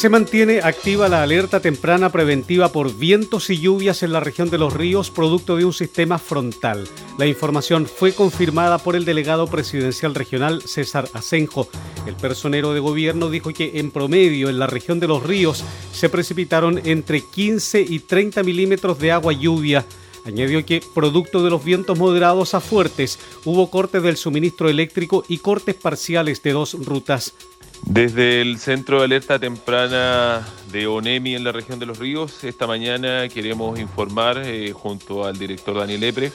Se 0.00 0.08
mantiene 0.08 0.60
activa 0.60 1.10
la 1.10 1.22
alerta 1.22 1.60
temprana 1.60 2.10
preventiva 2.10 2.72
por 2.72 2.96
vientos 2.96 3.50
y 3.50 3.58
lluvias 3.58 4.02
en 4.02 4.14
la 4.14 4.20
región 4.20 4.48
de 4.48 4.56
los 4.56 4.72
ríos 4.72 5.10
producto 5.10 5.58
de 5.58 5.66
un 5.66 5.74
sistema 5.74 6.18
frontal. 6.18 6.88
La 7.18 7.26
información 7.26 7.84
fue 7.84 8.14
confirmada 8.14 8.78
por 8.78 8.96
el 8.96 9.04
delegado 9.04 9.46
presidencial 9.46 10.14
regional 10.14 10.62
César 10.62 11.06
Asenjo. 11.12 11.68
El 12.06 12.16
personero 12.16 12.72
de 12.72 12.80
gobierno 12.80 13.28
dijo 13.28 13.52
que 13.52 13.78
en 13.78 13.90
promedio 13.90 14.48
en 14.48 14.58
la 14.58 14.66
región 14.66 15.00
de 15.00 15.08
los 15.08 15.22
ríos 15.22 15.62
se 15.92 16.08
precipitaron 16.08 16.80
entre 16.86 17.20
15 17.20 17.82
y 17.82 17.98
30 17.98 18.42
milímetros 18.42 18.98
de 19.00 19.12
agua 19.12 19.34
lluvia. 19.34 19.84
Añadió 20.24 20.64
que, 20.64 20.82
producto 20.94 21.42
de 21.42 21.50
los 21.50 21.62
vientos 21.62 21.98
moderados 21.98 22.54
a 22.54 22.60
fuertes, 22.60 23.18
hubo 23.44 23.68
cortes 23.68 24.02
del 24.02 24.16
suministro 24.16 24.70
eléctrico 24.70 25.24
y 25.28 25.38
cortes 25.38 25.74
parciales 25.74 26.42
de 26.42 26.52
dos 26.52 26.72
rutas. 26.86 27.34
Desde 27.82 28.40
el 28.40 28.58
Centro 28.58 28.98
de 28.98 29.04
Alerta 29.06 29.38
Temprana 29.38 30.46
de 30.70 30.86
ONEMI 30.86 31.34
en 31.34 31.44
la 31.44 31.52
región 31.52 31.78
de 31.78 31.86
los 31.86 31.98
ríos, 31.98 32.44
esta 32.44 32.66
mañana 32.66 33.28
queremos 33.28 33.78
informar 33.80 34.42
eh, 34.44 34.72
junto 34.72 35.24
al 35.24 35.38
director 35.38 35.76
Daniel 35.76 36.04
Epre 36.04 36.32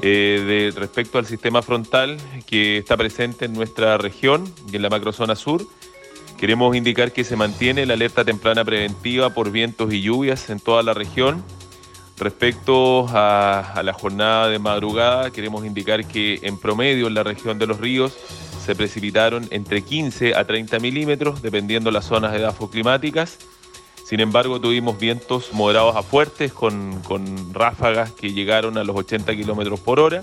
eh, 0.00 0.70
de, 0.72 0.80
respecto 0.80 1.18
al 1.18 1.26
sistema 1.26 1.60
frontal 1.60 2.16
que 2.46 2.78
está 2.78 2.96
presente 2.96 3.44
en 3.44 3.52
nuestra 3.52 3.98
región 3.98 4.44
y 4.72 4.76
en 4.76 4.82
la 4.82 4.88
macrozona 4.88 5.36
sur. 5.36 5.66
Queremos 6.38 6.74
indicar 6.76 7.12
que 7.12 7.24
se 7.24 7.36
mantiene 7.36 7.84
la 7.84 7.94
alerta 7.94 8.24
temprana 8.24 8.64
preventiva 8.64 9.30
por 9.34 9.50
vientos 9.50 9.92
y 9.92 10.00
lluvias 10.00 10.48
en 10.50 10.60
toda 10.60 10.82
la 10.84 10.94
región. 10.94 11.42
Respecto 12.16 13.06
a 13.08 13.80
la 13.84 13.92
jornada 13.92 14.48
de 14.48 14.58
madrugada, 14.58 15.30
queremos 15.30 15.64
indicar 15.66 16.06
que 16.06 16.38
en 16.42 16.58
promedio 16.58 17.08
en 17.08 17.14
la 17.14 17.24
región 17.24 17.58
de 17.58 17.66
los 17.66 17.78
ríos 17.78 18.16
se 18.68 18.74
precipitaron 18.74 19.48
entre 19.50 19.80
15 19.80 20.34
a 20.34 20.46
30 20.46 20.78
milímetros, 20.78 21.40
dependiendo 21.40 21.90
las 21.90 22.04
zonas 22.04 22.32
de 22.32 22.40
edafo 22.40 22.68
climáticas. 22.68 23.38
Sin 24.04 24.20
embargo, 24.20 24.60
tuvimos 24.60 24.98
vientos 24.98 25.54
moderados 25.54 25.96
a 25.96 26.02
fuertes 26.02 26.52
con, 26.52 27.02
ráfagas 27.54 28.12
que 28.12 28.34
llegaron 28.34 28.76
a 28.76 28.84
los 28.84 28.94
80 28.94 29.34
kilómetros 29.34 29.80
por 29.80 30.00
hora. 30.00 30.22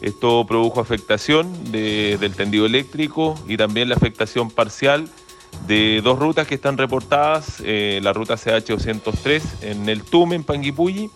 Esto 0.00 0.46
produjo 0.46 0.80
afectación 0.80 1.72
del 1.72 2.36
tendido 2.36 2.64
eléctrico 2.64 3.34
y 3.48 3.56
también 3.56 3.88
la 3.88 3.96
afectación 3.96 4.52
parcial 4.52 5.08
de 5.66 6.00
dos 6.00 6.16
rutas 6.16 6.46
que 6.46 6.54
están 6.54 6.78
reportadas, 6.78 7.60
eh, 7.64 7.98
la 8.04 8.12
ruta 8.12 8.34
CH203 8.34 9.42
en 9.62 9.88
el 9.88 10.04
Tume, 10.04 10.36
en 10.36 10.44
Panguipulli, 10.44 11.10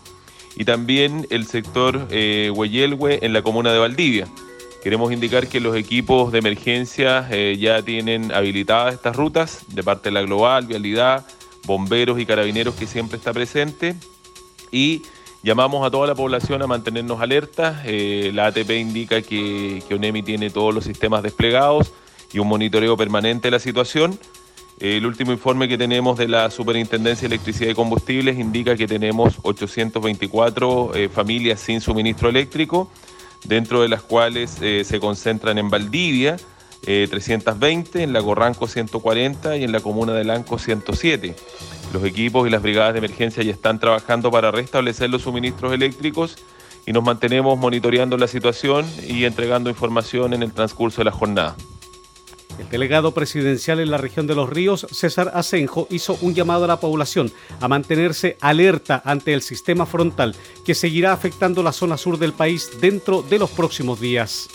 y 0.57 0.65
también 0.65 1.25
el 1.29 1.47
sector 1.47 2.09
eh, 2.11 2.51
en 2.53 3.31
la 3.31 3.41
comuna 3.43 3.71
de 3.71 3.79
Valdivia. 3.79 4.27
Queremos 4.81 5.11
indicar 5.11 5.47
que 5.47 5.59
los 5.59 5.75
equipos 5.75 6.31
de 6.31 6.39
emergencia 6.39 7.27
eh, 7.31 7.57
ya 7.59 7.81
tienen 7.81 8.31
habilitadas 8.31 8.93
estas 8.93 9.15
rutas 9.15 9.65
de 9.67 9.83
parte 9.83 10.09
de 10.09 10.13
la 10.13 10.21
Global, 10.21 10.67
Vialidad, 10.67 11.25
bomberos 11.65 12.19
y 12.19 12.25
carabineros 12.25 12.75
que 12.75 12.87
siempre 12.87 13.17
está 13.17 13.33
presente 13.33 13.95
y 14.71 15.01
Llamamos 15.41 15.87
a 15.87 15.91
toda 15.91 16.05
la 16.05 16.15
población 16.15 16.61
a 16.61 16.67
mantenernos 16.67 17.21
alertas. 17.21 17.81
Eh, 17.85 18.31
la 18.33 18.47
ATP 18.47 18.71
indica 18.71 19.21
que, 19.21 19.81
que 19.87 19.95
ONEMI 19.95 20.21
tiene 20.21 20.49
todos 20.49 20.75
los 20.75 20.83
sistemas 20.83 21.23
desplegados 21.23 21.93
y 22.33 22.39
un 22.39 22.47
monitoreo 22.49 22.97
permanente 22.97 23.47
de 23.47 23.51
la 23.51 23.59
situación. 23.59 24.19
El 24.81 25.05
último 25.05 25.31
informe 25.31 25.69
que 25.69 25.77
tenemos 25.77 26.17
de 26.17 26.27
la 26.27 26.51
Superintendencia 26.51 27.27
de 27.27 27.35
Electricidad 27.35 27.69
y 27.69 27.73
Combustibles 27.73 28.37
indica 28.37 28.75
que 28.75 28.87
tenemos 28.87 29.35
824 29.43 30.95
eh, 30.95 31.09
familias 31.09 31.61
sin 31.61 31.79
suministro 31.79 32.29
eléctrico, 32.29 32.89
dentro 33.45 33.81
de 33.81 33.89
las 33.89 34.01
cuales 34.01 34.57
eh, 34.61 34.83
se 34.85 34.99
concentran 34.99 35.57
en 35.57 35.69
Valdivia 35.69 36.37
320, 36.81 38.03
en 38.03 38.13
la 38.13 38.21
Corranco 38.21 38.67
140 38.67 39.57
y 39.57 39.63
en 39.63 39.71
la 39.71 39.79
comuna 39.79 40.13
de 40.13 40.23
Lanco 40.23 40.57
107. 40.57 41.35
Los 41.93 42.03
equipos 42.03 42.47
y 42.47 42.51
las 42.51 42.61
brigadas 42.61 42.93
de 42.93 42.99
emergencia 42.99 43.43
ya 43.43 43.51
están 43.51 43.79
trabajando 43.79 44.31
para 44.31 44.51
restablecer 44.51 45.09
los 45.09 45.23
suministros 45.23 45.73
eléctricos 45.73 46.37
y 46.85 46.93
nos 46.93 47.03
mantenemos 47.03 47.57
monitoreando 47.57 48.17
la 48.17 48.27
situación 48.27 48.85
y 49.07 49.25
entregando 49.25 49.69
información 49.69 50.33
en 50.33 50.43
el 50.43 50.53
transcurso 50.53 51.01
de 51.01 51.05
la 51.05 51.11
jornada. 51.11 51.55
El 52.59 52.69
delegado 52.69 53.13
presidencial 53.13 53.79
en 53.79 53.89
la 53.89 53.97
región 53.97 54.27
de 54.27 54.35
los 54.35 54.49
ríos, 54.49 54.85
César 54.91 55.31
Asenjo, 55.33 55.87
hizo 55.89 56.17
un 56.21 56.35
llamado 56.35 56.65
a 56.65 56.67
la 56.67 56.79
población 56.79 57.31
a 57.61 57.69
mantenerse 57.69 58.37
alerta 58.41 59.01
ante 59.05 59.33
el 59.33 59.41
sistema 59.41 59.85
frontal 59.85 60.35
que 60.65 60.75
seguirá 60.75 61.13
afectando 61.13 61.63
la 61.63 61.71
zona 61.71 61.97
sur 61.97 62.19
del 62.19 62.33
país 62.33 62.69
dentro 62.81 63.21
de 63.21 63.39
los 63.39 63.49
próximos 63.49 64.01
días. 64.01 64.49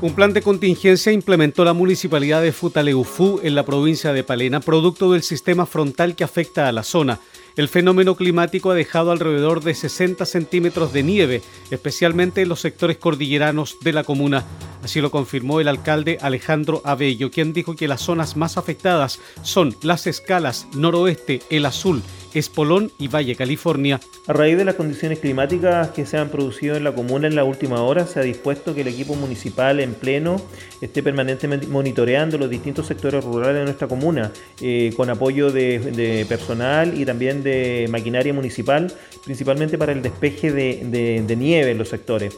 Un 0.00 0.14
plan 0.14 0.32
de 0.32 0.42
contingencia 0.42 1.10
implementó 1.10 1.64
la 1.64 1.72
municipalidad 1.72 2.40
de 2.40 2.52
Futaleufú 2.52 3.40
en 3.42 3.56
la 3.56 3.64
provincia 3.64 4.12
de 4.12 4.22
Palena, 4.22 4.60
producto 4.60 5.10
del 5.10 5.24
sistema 5.24 5.66
frontal 5.66 6.14
que 6.14 6.22
afecta 6.22 6.68
a 6.68 6.72
la 6.72 6.84
zona. 6.84 7.18
El 7.58 7.66
fenómeno 7.66 8.14
climático 8.14 8.70
ha 8.70 8.76
dejado 8.76 9.10
alrededor 9.10 9.64
de 9.64 9.74
60 9.74 10.24
centímetros 10.26 10.92
de 10.92 11.02
nieve, 11.02 11.42
especialmente 11.72 12.42
en 12.42 12.48
los 12.48 12.60
sectores 12.60 12.98
cordilleranos 12.98 13.78
de 13.80 13.92
la 13.92 14.04
comuna. 14.04 14.44
Así 14.84 15.00
lo 15.00 15.10
confirmó 15.10 15.58
el 15.58 15.66
alcalde 15.66 16.18
Alejandro 16.20 16.82
Abello, 16.84 17.32
quien 17.32 17.52
dijo 17.52 17.74
que 17.74 17.88
las 17.88 18.00
zonas 18.00 18.36
más 18.36 18.58
afectadas 18.58 19.18
son 19.42 19.74
las 19.82 20.06
escalas 20.06 20.68
noroeste, 20.72 21.42
el 21.50 21.66
azul, 21.66 22.00
Espolón 22.34 22.92
y 22.98 23.08
Valle 23.08 23.34
California. 23.34 24.00
A 24.26 24.32
raíz 24.32 24.56
de 24.56 24.64
las 24.64 24.74
condiciones 24.74 25.18
climáticas 25.18 25.90
que 25.90 26.06
se 26.06 26.18
han 26.18 26.28
producido 26.28 26.76
en 26.76 26.84
la 26.84 26.94
comuna 26.94 27.26
en 27.26 27.34
la 27.34 27.44
última 27.44 27.82
hora, 27.82 28.06
se 28.06 28.20
ha 28.20 28.22
dispuesto 28.22 28.74
que 28.74 28.82
el 28.82 28.88
equipo 28.88 29.14
municipal 29.14 29.80
en 29.80 29.94
pleno 29.94 30.40
esté 30.80 31.02
permanentemente 31.02 31.66
monitoreando 31.66 32.38
los 32.38 32.50
distintos 32.50 32.86
sectores 32.86 33.24
rurales 33.24 33.56
de 33.56 33.64
nuestra 33.64 33.88
comuna, 33.88 34.32
eh, 34.60 34.92
con 34.96 35.10
apoyo 35.10 35.50
de, 35.50 36.26
personal 36.28 36.98
y 36.98 37.04
también 37.04 37.42
de 37.42 37.47
maquinaria 37.90 38.32
municipal, 38.32 38.92
principalmente 39.24 39.78
para 39.78 39.92
el 39.92 40.02
despeje 40.02 40.52
de, 40.52 41.36
nieve 41.36 41.70
en 41.70 41.78
los 41.78 41.88
sectores. 41.88 42.36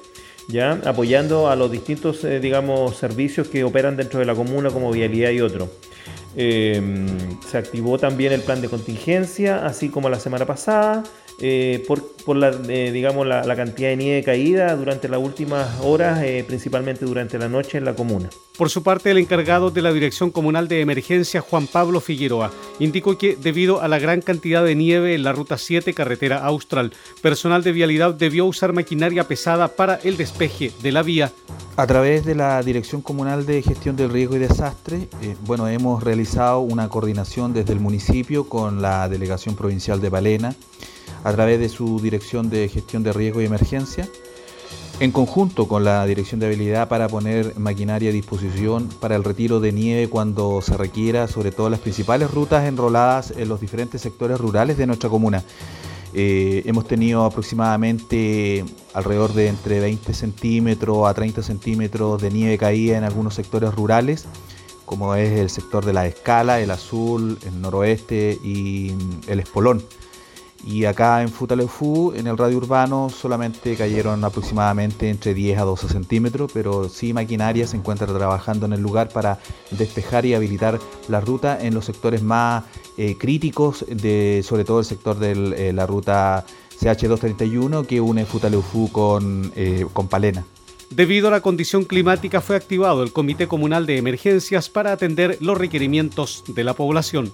¿Ya? 0.49 0.81
apoyando 0.85 1.49
a 1.49 1.55
los 1.55 1.71
distintos 1.71 2.25
eh, 2.25 2.41
digamos, 2.41 2.97
servicios 2.97 3.47
que 3.47 3.63
operan 3.63 3.97
dentro 3.97 4.19
de 4.19 4.27
la 4.27 4.35
comuna 4.35 4.71
como 4.71 4.91
vialidad 4.91 5.31
y 5.31 5.41
otro. 5.41 5.71
Em, 6.35 7.07
se 7.49 7.59
activó 7.59 7.99
también 7.99 8.33
el 8.33 8.41
plan 8.41 8.61
de 8.61 8.69
contingencia, 8.69 9.65
así 9.65 9.91
como 9.91 10.09
la 10.09 10.19
semana 10.19 10.47
pasada, 10.47 11.05
eh, 11.43 11.83
por, 11.87 12.37
la, 12.37 12.51
eh, 12.69 12.91
digamos, 12.93 13.27
la, 13.27 13.57
cantidad 13.57 13.89
de 13.89 13.97
nieve 13.97 14.23
caída 14.23 14.77
durante 14.77 15.09
las 15.09 15.21
últimas 15.21 15.81
horas, 15.81 16.23
eh, 16.23 16.45
principalmente 16.47 17.07
durante 17.07 17.39
la 17.39 17.49
noche 17.49 17.79
en 17.79 17.87
la 17.87 17.95
comuna. 17.95 18.29
Por 18.59 18.69
su 18.69 18.83
parte, 18.83 19.11
el 19.11 19.17
encargado 19.17 19.71
de 19.71 19.81
la 19.81 19.91
Dirección 19.91 20.31
Comunal 20.31 20.69
de 20.69 20.83
Emergencia, 20.83 21.41
Juan 21.41 21.67
Pablo 21.67 22.01
Figueroa, 22.01 22.51
indicó 22.79 23.17
que 23.17 23.37
debido 23.37 23.81
a 23.81 23.89
la 23.89 23.99
gran 23.99 24.21
cantidad 24.21 24.63
de 24.63 24.75
nieve 24.75 25.15
en 25.15 25.23
la 25.23 25.33
Ruta 25.33 25.57
7, 25.57 25.95
carretera 25.95 26.45
austral, 26.45 26.93
personal 27.23 27.63
de 27.63 27.73
vialidad 27.73 28.13
debió 28.13 28.45
usar 28.45 28.75
maquinaria 28.75 29.27
pesada 29.27 29.69
para 29.69 29.95
el 30.05 30.19
despeje 30.19 30.73
de 30.83 30.93
la 30.93 31.03
vía. 31.03 31.33
A 31.77 31.87
través 31.87 32.27
de 32.27 32.35
la 32.35 32.63
Dirección 32.63 33.01
Comunal 33.01 33.47
de 33.47 33.63
Gestión 33.63 33.97
del 33.97 34.11
Riesgo 34.11 34.37
y 34.37 34.41
Desastre, 34.41 35.09
bueno, 35.47 35.67
hemos 35.69 36.03
realizado 36.03 36.61
una 36.61 36.91
coordinación 36.91 37.55
desde 37.55 37.73
el 37.73 37.81
municipio 37.81 38.47
con 38.47 38.83
la 38.83 39.09
Delegación 39.09 39.57
Provincial 39.57 40.03
de 40.03 40.11
Balena 40.11 40.55
a 41.25 41.33
través 41.33 41.61
de 41.61 41.69
su 41.69 42.01
Dirección 42.01 42.51
de 42.51 42.69
Gestión 42.69 43.03
de 43.03 43.13
Riesgo 43.13 43.41
y 43.41 43.47
Emergencia, 43.47 44.09
en 45.01 45.13
conjunto 45.13 45.67
con 45.67 45.83
la 45.83 46.05
Dirección 46.05 46.41
de 46.41 46.47
Habilidad 46.47 46.89
para 46.89 47.09
poner 47.09 47.59
maquinaria 47.59 48.11
a 48.11 48.13
disposición 48.13 48.89
para 49.01 49.17
el 49.17 49.25
retiro 49.25 49.59
de 49.59 49.73
nieve 49.73 50.09
cuando 50.09 50.61
se 50.61 50.77
requiera, 50.77 51.27
sobre 51.27 51.53
todo 51.53 51.71
las 51.71 51.81
principales 51.81 52.31
rutas 52.31 52.67
enroladas 52.67 53.33
en 53.37 53.49
los 53.49 53.61
diferentes 53.61 54.03
sectores 54.03 54.39
rurales 54.39 54.77
de 54.77 54.87
nuestra 54.87 55.09
comuna. 55.09 55.43
Eh, 56.13 56.63
hemos 56.67 56.87
tenido 56.87 57.25
aproximadamente 57.25 58.65
alrededor 58.95 59.33
de 59.33 59.47
entre 59.49 59.79
20 59.81 60.13
centímetros 60.13 61.09
a 61.09 61.15
30 61.15 61.43
centímetros 61.43 62.21
de 62.21 62.31
nieve 62.31 62.59
caída 62.59 62.99
en 62.99 63.05
algunos 63.05 63.35
sectores 63.35 63.73
rurales, 63.75 64.27
como 64.85 65.15
es 65.15 65.31
el 65.39 65.51
sector 65.51 65.85
de 65.85 65.93
la 65.93 66.07
Escala, 66.07 66.61
el 66.61 66.71
Azul, 66.73 67.39
el 67.47 67.61
Noroeste 67.61 68.39
y 68.43 68.93
el 69.29 69.39
Espolón. 69.39 69.83
Y 70.65 70.85
acá 70.85 71.23
en 71.23 71.31
Futaleufú, 71.31 72.13
en 72.15 72.27
el 72.27 72.37
radio 72.37 72.59
urbano, 72.59 73.09
solamente 73.09 73.77
cayeron 73.77 74.23
aproximadamente 74.25 75.09
entre 75.09 75.33
10 75.33 75.59
a 75.59 75.63
12 75.63 75.89
centímetros, 75.89 76.51
pero 76.53 76.89
sí 76.89 77.15
maquinaria 77.15 77.67
se 77.67 77.79
encuentra 77.79 78.07
trabajando 78.07 78.67
en 78.67 78.75
el 78.75 78.81
lugar 78.81 79.09
para 79.09 79.39
despejar 79.71 80.27
y 80.27 80.35
habilitar 80.35 80.79
la 81.09 81.21
ruta 81.21 81.59
en 81.61 81.75
los 81.75 81.87
sectores 81.87 82.23
más 82.23 82.65
eh, 82.99 83.17
críticos, 83.19 83.87
de, 83.89 84.43
sobre 84.45 84.65
todo 84.65 84.81
el 84.81 84.85
sector 84.85 85.19
de 85.19 85.33
eh, 85.33 85.73
la 85.73 85.87
ruta 85.87 86.45
CH231 86.79 87.87
que 87.87 88.01
une 88.01 88.27
Futaleufú 88.27 88.93
con, 88.93 89.53
eh, 89.57 89.87
con 89.93 90.09
Palena. 90.09 90.45
Debido 90.91 91.29
a 91.29 91.31
la 91.31 91.41
condición 91.41 91.85
climática 91.85 92.41
fue 92.41 92.57
activado 92.57 93.03
el 93.03 93.13
Comité 93.13 93.47
Comunal 93.47 93.87
de 93.87 93.97
Emergencias 93.97 94.69
para 94.69 94.93
atender 94.93 95.39
los 95.41 95.57
requerimientos 95.57 96.43
de 96.49 96.65
la 96.65 96.75
población. 96.75 97.33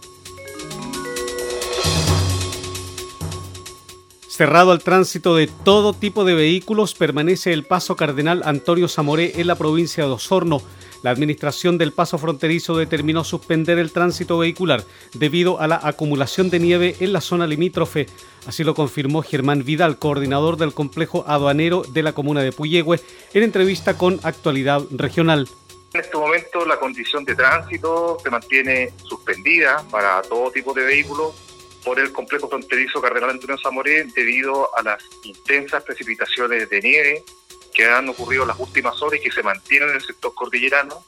Cerrado 4.37 4.70
al 4.70 4.83
tránsito 4.83 5.35
de 5.35 5.46
todo 5.46 5.94
tipo 5.94 6.27
de 6.27 6.35
vehículos, 6.35 6.92
permanece 6.92 7.55
el 7.55 7.64
paso 7.64 7.96
Cardenal 7.96 8.42
Antonio 8.44 8.87
Zamoré 8.87 9.40
en 9.40 9.46
la 9.46 9.55
provincia 9.55 10.05
de 10.05 10.11
Osorno. 10.11 10.61
La 11.03 11.11
administración 11.11 11.79
del 11.79 11.94
paso 11.94 12.18
fronterizo 12.18 12.77
determinó 12.77 13.25
suspender 13.25 13.79
el 13.79 13.92
tránsito 13.92 14.37
vehicular 14.37 14.85
debido 15.14 15.59
a 15.59 15.66
la 15.68 15.81
acumulación 15.83 16.51
de 16.51 16.59
nieve 16.59 16.96
en 17.01 17.14
la 17.14 17.22
zona 17.22 17.46
limítrofe. 17.46 18.09
Así 18.46 18.62
lo 18.62 18.75
confirmó 18.75 19.22
Germán 19.22 19.64
Vidal, 19.64 19.99
coordinador 19.99 20.59
del 20.59 20.75
complejo 20.75 21.25
aduanero 21.27 21.81
de 21.88 22.03
la 22.03 22.12
comuna 22.12 22.42
de 22.42 22.53
Puyehue, 22.53 23.01
en 23.33 23.42
entrevista 23.42 23.96
con 23.96 24.20
Actualidad 24.22 24.83
Regional. 24.90 25.49
En 25.94 26.01
este 26.03 26.18
momento 26.18 26.66
la 26.66 26.79
condición 26.79 27.25
de 27.25 27.35
tránsito 27.35 28.18
se 28.22 28.29
mantiene 28.29 28.92
suspendida 29.03 29.83
para 29.90 30.20
todo 30.20 30.51
tipo 30.51 30.75
de 30.75 30.85
vehículos 30.85 31.45
por 31.87 32.01
el 32.01 32.12
complejo 32.12 32.49
fronterizo 32.49 33.01
Cardenal 33.01 33.31
Antonio 33.31 33.57
Zamoré 33.62 34.09
debido 34.16 34.77
a 34.77 34.83
las 34.83 35.05
intensas 35.22 35.85
precipitaciones 35.85 36.68
de 36.68 36.81
nieve 36.81 37.25
que 37.72 37.85
han 37.85 38.09
ocurrido 38.09 38.42
en 38.42 38.49
las 38.49 38.59
últimas 38.59 39.01
horas 39.01 39.20
y 39.20 39.22
que 39.22 39.31
se 39.31 39.44
mantienen 39.44 39.90
en 39.90 39.94
el 39.94 40.03
sector 40.03 40.35
cordillerano 40.35 41.05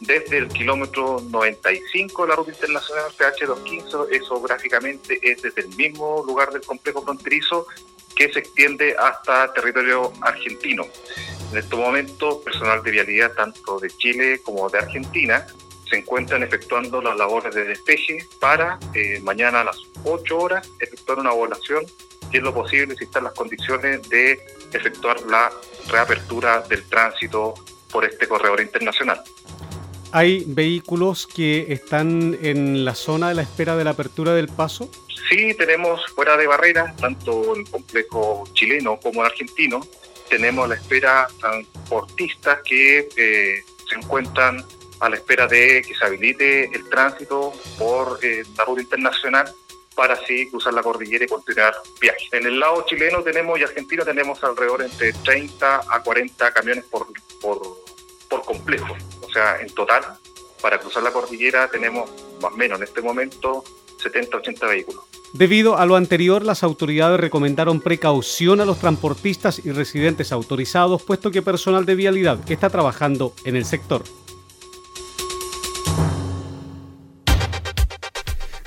desde 0.00 0.38
el 0.38 0.48
kilómetro 0.48 1.22
95 1.28 2.22
de 2.22 2.28
la 2.30 2.36
ruta 2.36 2.50
internacional 2.50 3.12
PH215, 3.12 4.08
eso 4.10 4.40
gráficamente 4.40 5.20
es 5.22 5.42
desde 5.42 5.60
el 5.60 5.68
mismo 5.76 6.24
lugar 6.26 6.50
del 6.50 6.62
complejo 6.62 7.02
fronterizo 7.02 7.66
que 8.16 8.32
se 8.32 8.38
extiende 8.38 8.96
hasta 8.98 9.52
territorio 9.52 10.14
argentino. 10.22 10.86
En 11.52 11.58
estos 11.58 11.78
momentos, 11.78 12.38
personal 12.38 12.82
de 12.82 12.90
vialidad 12.90 13.32
tanto 13.34 13.78
de 13.78 13.90
Chile 13.90 14.40
como 14.42 14.70
de 14.70 14.78
Argentina 14.78 15.46
se 15.92 15.98
encuentran 15.98 16.42
efectuando 16.42 17.02
las 17.02 17.14
labores 17.18 17.54
de 17.54 17.64
despeje 17.64 18.26
para 18.40 18.78
eh, 18.94 19.20
mañana 19.22 19.60
a 19.60 19.64
las 19.64 19.76
8 20.04 20.38
horas 20.38 20.70
efectuar 20.80 21.18
una 21.18 21.34
evaluación 21.34 21.84
y 22.32 22.38
es 22.38 22.42
lo 22.42 22.54
posible 22.54 22.96
si 22.96 23.04
están 23.04 23.24
las 23.24 23.34
condiciones 23.34 24.08
de 24.08 24.40
efectuar 24.72 25.20
la 25.28 25.52
reapertura 25.90 26.62
del 26.62 26.82
tránsito 26.88 27.52
por 27.90 28.06
este 28.06 28.26
corredor 28.26 28.62
internacional. 28.62 29.20
¿Hay 30.12 30.44
vehículos 30.46 31.26
que 31.26 31.66
están 31.68 32.38
en 32.40 32.86
la 32.86 32.94
zona 32.94 33.28
de 33.28 33.34
la 33.34 33.42
espera 33.42 33.76
de 33.76 33.84
la 33.84 33.90
apertura 33.90 34.32
del 34.32 34.48
paso? 34.48 34.90
Sí, 35.28 35.54
tenemos 35.58 36.00
fuera 36.14 36.38
de 36.38 36.46
barrera, 36.46 36.94
tanto 36.98 37.54
en 37.54 37.60
el 37.60 37.70
complejo 37.70 38.44
chileno 38.54 38.98
como 38.98 39.20
el 39.20 39.26
argentino, 39.26 39.86
tenemos 40.30 40.64
a 40.64 40.68
la 40.68 40.74
espera 40.76 41.28
transportistas 41.38 42.60
que 42.64 43.08
eh, 43.14 43.62
se 43.90 43.96
encuentran 43.96 44.64
a 45.02 45.08
la 45.08 45.16
espera 45.16 45.48
de 45.48 45.82
que 45.82 45.96
se 45.96 46.04
habilite 46.04 46.64
el 46.72 46.88
tránsito 46.88 47.52
por 47.76 48.20
eh, 48.22 48.44
la 48.56 48.64
ruta 48.64 48.82
internacional 48.82 49.52
para 49.96 50.14
así 50.14 50.48
cruzar 50.48 50.72
la 50.74 50.82
cordillera 50.82 51.24
y 51.24 51.28
continuar 51.28 51.74
viaje. 52.00 52.28
En 52.30 52.46
el 52.46 52.60
lado 52.60 52.84
chileno 52.86 53.20
tenemos 53.20 53.58
y 53.58 53.64
argentino 53.64 54.04
tenemos 54.04 54.42
alrededor 54.44 54.82
entre 54.82 55.12
30 55.12 55.82
a 55.88 56.02
40 56.04 56.52
camiones 56.52 56.84
por, 56.84 57.08
por, 57.40 57.60
por 58.30 58.44
complejo. 58.44 58.96
O 59.22 59.30
sea, 59.32 59.60
en 59.60 59.74
total, 59.74 60.04
para 60.62 60.78
cruzar 60.78 61.02
la 61.02 61.12
cordillera 61.12 61.66
tenemos 61.66 62.08
más 62.40 62.52
o 62.52 62.56
menos 62.56 62.78
en 62.78 62.84
este 62.84 63.02
momento 63.02 63.64
70, 64.00 64.36
80 64.36 64.66
vehículos. 64.68 65.02
Debido 65.32 65.78
a 65.78 65.86
lo 65.86 65.96
anterior, 65.96 66.44
las 66.44 66.62
autoridades 66.62 67.18
recomendaron 67.18 67.80
precaución 67.80 68.60
a 68.60 68.64
los 68.64 68.78
transportistas 68.78 69.64
y 69.64 69.72
residentes 69.72 70.30
autorizados, 70.30 71.02
puesto 71.02 71.32
que 71.32 71.42
personal 71.42 71.86
de 71.86 71.96
vialidad 71.96 72.38
está 72.48 72.70
trabajando 72.70 73.34
en 73.44 73.56
el 73.56 73.64
sector. 73.64 74.04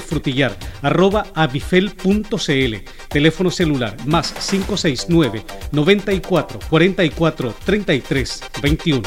frutillar 0.00 0.56
arroba 0.82 1.26
avifel.cl. 1.34 2.74
Teléfono 3.08 3.50
celular 3.50 3.96
más 4.06 4.32
569 4.32 5.44
94 5.72 6.58
44 6.68 7.54
33 7.64 8.42
21. 8.62 9.02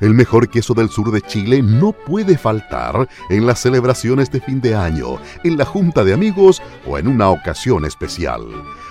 El 0.00 0.14
mejor 0.14 0.48
queso 0.48 0.72
del 0.72 0.88
sur 0.88 1.12
de 1.12 1.20
Chile 1.20 1.62
no 1.62 1.92
puede 1.92 2.38
faltar 2.38 3.06
en 3.28 3.46
las 3.46 3.60
celebraciones 3.60 4.30
de 4.30 4.40
fin 4.40 4.60
de 4.62 4.74
año, 4.74 5.18
en 5.44 5.58
la 5.58 5.66
junta 5.66 6.04
de 6.04 6.14
amigos 6.14 6.62
o 6.86 6.96
en 6.96 7.06
una 7.06 7.28
ocasión 7.28 7.84
especial 7.84 8.40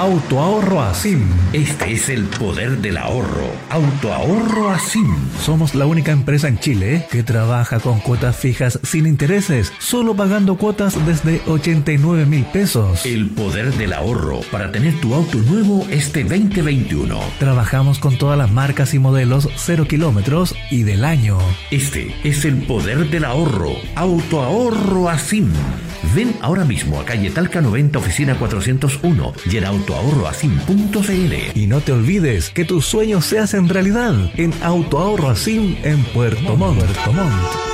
Autoahorro 0.00 0.80
Asim. 0.80 1.28
Este 1.52 1.92
es 1.92 2.08
el 2.08 2.24
poder 2.24 2.78
del 2.78 2.96
ahorro. 2.96 3.52
Autoahorro 3.68 4.70
Asim. 4.70 5.14
Somos 5.42 5.74
la 5.74 5.84
única 5.84 6.10
empresa 6.10 6.48
en 6.48 6.58
Chile 6.58 7.06
que 7.10 7.22
trabaja 7.22 7.80
con 7.80 8.00
cuotas 8.00 8.34
fijas 8.34 8.80
sin 8.82 9.06
intereses, 9.06 9.74
solo 9.78 10.16
pagando 10.16 10.56
cuotas 10.56 10.96
desde 11.04 11.42
89 11.46 12.24
mil 12.24 12.46
pesos. 12.46 13.04
El 13.04 13.28
poder 13.28 13.74
del 13.74 13.92
ahorro 13.92 14.40
para 14.50 14.72
tener 14.72 14.98
tu 15.02 15.12
auto 15.12 15.36
nuevo 15.36 15.86
este 15.90 16.24
2021. 16.24 17.20
Trabajamos 17.38 17.98
con 17.98 18.16
todas 18.16 18.38
las 18.38 18.50
marcas 18.50 18.94
y 18.94 18.98
modelos 18.98 19.50
0 19.54 19.84
kilómetros 19.86 20.54
y 20.70 20.84
del 20.84 21.04
año. 21.04 21.36
Este 21.70 22.16
es 22.24 22.46
el 22.46 22.62
poder 22.62 23.10
del 23.10 23.26
ahorro. 23.26 23.72
Autoahorro 23.96 25.10
Asim. 25.10 25.52
Ven 26.14 26.34
ahora 26.40 26.64
mismo 26.64 26.98
a 26.98 27.04
calle 27.04 27.30
Talca 27.30 27.60
90, 27.60 27.98
oficina 27.98 28.38
401 28.38 29.34
y 29.50 29.56
en 29.58 29.64
autoahorroasim.cl. 29.94 31.58
Y 31.58 31.66
no 31.66 31.80
te 31.80 31.92
olvides 31.92 32.50
que 32.50 32.64
tus 32.64 32.86
sueños 32.86 33.24
se 33.24 33.38
hacen 33.38 33.68
realidad 33.68 34.14
en 34.36 34.52
Autoahorro 34.62 35.28
Asim 35.28 35.76
en 35.82 36.02
Puerto 36.04 36.56
Montt. 36.56 36.84
Montt. 37.14 37.70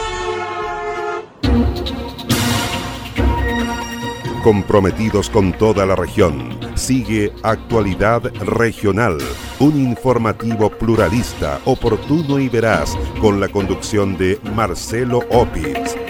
Comprometidos 4.42 5.29
con 5.29 5.52
toda 5.52 5.85
la 5.87 5.96
región. 5.96 6.57
Sigue 6.76 7.33
Actualidad 7.42 8.22
Regional, 8.44 9.18
un 9.59 9.81
informativo 9.81 10.70
pluralista, 10.70 11.61
oportuno 11.64 12.38
y 12.38 12.48
veraz, 12.48 12.96
con 13.20 13.40
la 13.40 13.48
conducción 13.48 14.16
de 14.16 14.38
Marcelo 14.55 15.20
Opitz. 15.31 16.06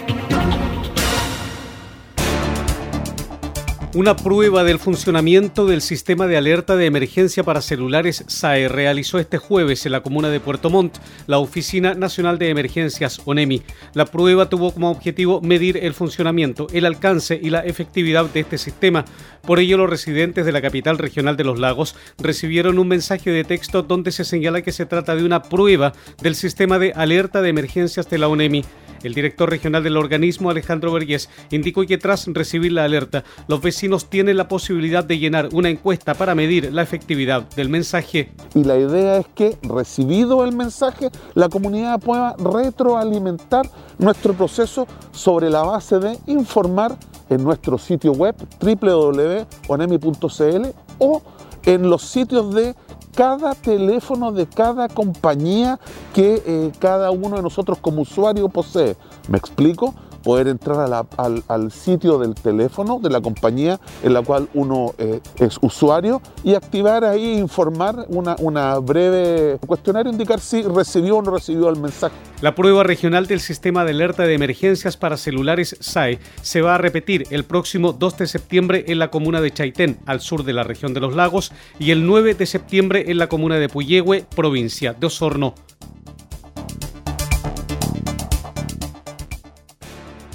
Una 3.96 4.14
prueba 4.14 4.62
del 4.62 4.78
funcionamiento 4.78 5.64
del 5.64 5.80
sistema 5.80 6.26
de 6.26 6.36
alerta 6.36 6.76
de 6.76 6.84
emergencia 6.84 7.42
para 7.44 7.62
celulares 7.62 8.24
SAE 8.26 8.68
realizó 8.68 9.18
este 9.18 9.38
jueves 9.38 9.86
en 9.86 9.92
la 9.92 10.02
comuna 10.02 10.28
de 10.28 10.38
Puerto 10.38 10.68
Montt 10.68 10.98
la 11.26 11.38
Oficina 11.38 11.94
Nacional 11.94 12.38
de 12.38 12.50
Emergencias 12.50 13.22
ONEMI. 13.24 13.62
La 13.94 14.04
prueba 14.04 14.50
tuvo 14.50 14.74
como 14.74 14.90
objetivo 14.90 15.40
medir 15.40 15.78
el 15.78 15.94
funcionamiento, 15.94 16.66
el 16.74 16.84
alcance 16.84 17.40
y 17.42 17.48
la 17.48 17.60
efectividad 17.60 18.26
de 18.26 18.40
este 18.40 18.58
sistema. 18.58 19.06
Por 19.40 19.60
ello, 19.60 19.78
los 19.78 19.88
residentes 19.88 20.44
de 20.44 20.52
la 20.52 20.60
capital 20.60 20.98
regional 20.98 21.38
de 21.38 21.44
los 21.44 21.58
lagos 21.58 21.96
recibieron 22.18 22.78
un 22.78 22.88
mensaje 22.88 23.30
de 23.30 23.44
texto 23.44 23.82
donde 23.82 24.12
se 24.12 24.26
señala 24.26 24.60
que 24.60 24.72
se 24.72 24.84
trata 24.84 25.16
de 25.16 25.24
una 25.24 25.42
prueba 25.42 25.94
del 26.20 26.34
sistema 26.34 26.78
de 26.78 26.92
alerta 26.92 27.40
de 27.40 27.48
emergencias 27.48 28.10
de 28.10 28.18
la 28.18 28.28
ONEMI. 28.28 28.62
El 29.02 29.14
director 29.14 29.48
regional 29.48 29.82
del 29.82 29.96
organismo, 29.96 30.50
Alejandro 30.50 30.92
Vergés, 30.92 31.28
indicó 31.50 31.84
que 31.86 31.98
tras 31.98 32.26
recibir 32.28 32.72
la 32.72 32.84
alerta, 32.84 33.24
los 33.48 33.60
vecinos 33.60 34.10
tienen 34.10 34.36
la 34.36 34.48
posibilidad 34.48 35.04
de 35.04 35.18
llenar 35.18 35.48
una 35.52 35.68
encuesta 35.68 36.14
para 36.14 36.34
medir 36.34 36.72
la 36.72 36.82
efectividad 36.82 37.48
del 37.50 37.68
mensaje. 37.68 38.32
Y 38.54 38.64
la 38.64 38.76
idea 38.76 39.18
es 39.18 39.26
que, 39.34 39.56
recibido 39.62 40.44
el 40.44 40.54
mensaje, 40.54 41.10
la 41.34 41.48
comunidad 41.48 42.00
pueda 42.00 42.34
retroalimentar 42.38 43.68
nuestro 43.98 44.34
proceso 44.34 44.86
sobre 45.12 45.50
la 45.50 45.62
base 45.62 45.98
de 45.98 46.18
informar 46.26 46.96
en 47.28 47.42
nuestro 47.42 47.78
sitio 47.78 48.12
web 48.12 48.36
www.onemi.cl 48.60 50.66
o 50.98 51.22
en 51.64 51.90
los 51.90 52.02
sitios 52.02 52.54
de 52.54 52.74
cada 53.14 53.54
teléfono 53.54 54.32
de 54.32 54.46
cada 54.46 54.88
compañía 54.88 55.78
que 56.14 56.42
eh, 56.46 56.72
cada 56.78 57.10
uno 57.10 57.36
de 57.36 57.42
nosotros 57.42 57.78
como 57.80 58.02
usuario 58.02 58.48
posee. 58.48 58.96
¿Me 59.28 59.38
explico? 59.38 59.94
Poder 60.26 60.48
entrar 60.48 61.06
al, 61.46 61.70
sitio 61.70 62.18
del 62.18 62.34
teléfono 62.34 62.98
de 62.98 63.10
la 63.10 63.20
compañía 63.20 63.78
en 64.02 64.12
la 64.12 64.22
cual 64.22 64.48
uno 64.54 64.92
eh, 64.98 65.20
es 65.36 65.56
usuario 65.60 66.20
y 66.42 66.54
activar 66.54 67.04
ahí, 67.04 67.38
informar 67.38 68.06
una, 68.08 68.78
breve 68.80 69.56
cuestionario, 69.64 70.10
indicar 70.10 70.40
si 70.40 70.62
recibió 70.62 71.18
o 71.18 71.22
no 71.22 71.30
recibió 71.30 71.68
el 71.68 71.78
mensaje. 71.78 72.16
La 72.40 72.56
prueba 72.56 72.82
regional 72.82 73.28
del 73.28 73.38
sistema 73.38 73.84
de 73.84 73.92
alerta 73.92 74.24
de 74.24 74.34
emergencias 74.34 74.96
para 74.96 75.16
celulares 75.16 75.76
SAE 75.78 76.18
se 76.42 76.60
va 76.60 76.74
a 76.74 76.78
repetir 76.78 77.28
el 77.30 77.44
próximo 77.44 77.92
2 77.92 78.18
de 78.18 78.26
septiembre 78.26 78.84
en 78.88 78.98
la 78.98 79.12
comuna 79.12 79.40
de 79.40 79.52
Chaitén, 79.52 80.00
al 80.06 80.20
sur 80.20 80.42
de 80.42 80.54
la 80.54 80.64
región 80.64 80.92
de 80.92 80.98
los 80.98 81.14
lagos, 81.14 81.52
y 81.78 81.92
el 81.92 82.04
9 82.04 82.34
de 82.34 82.46
septiembre 82.46 83.04
en 83.06 83.18
la 83.18 83.28
comuna 83.28 83.60
de 83.60 83.68
Puyehue, 83.68 84.26
provincia 84.34 84.92
de 84.92 85.06
Osorno. 85.06 85.54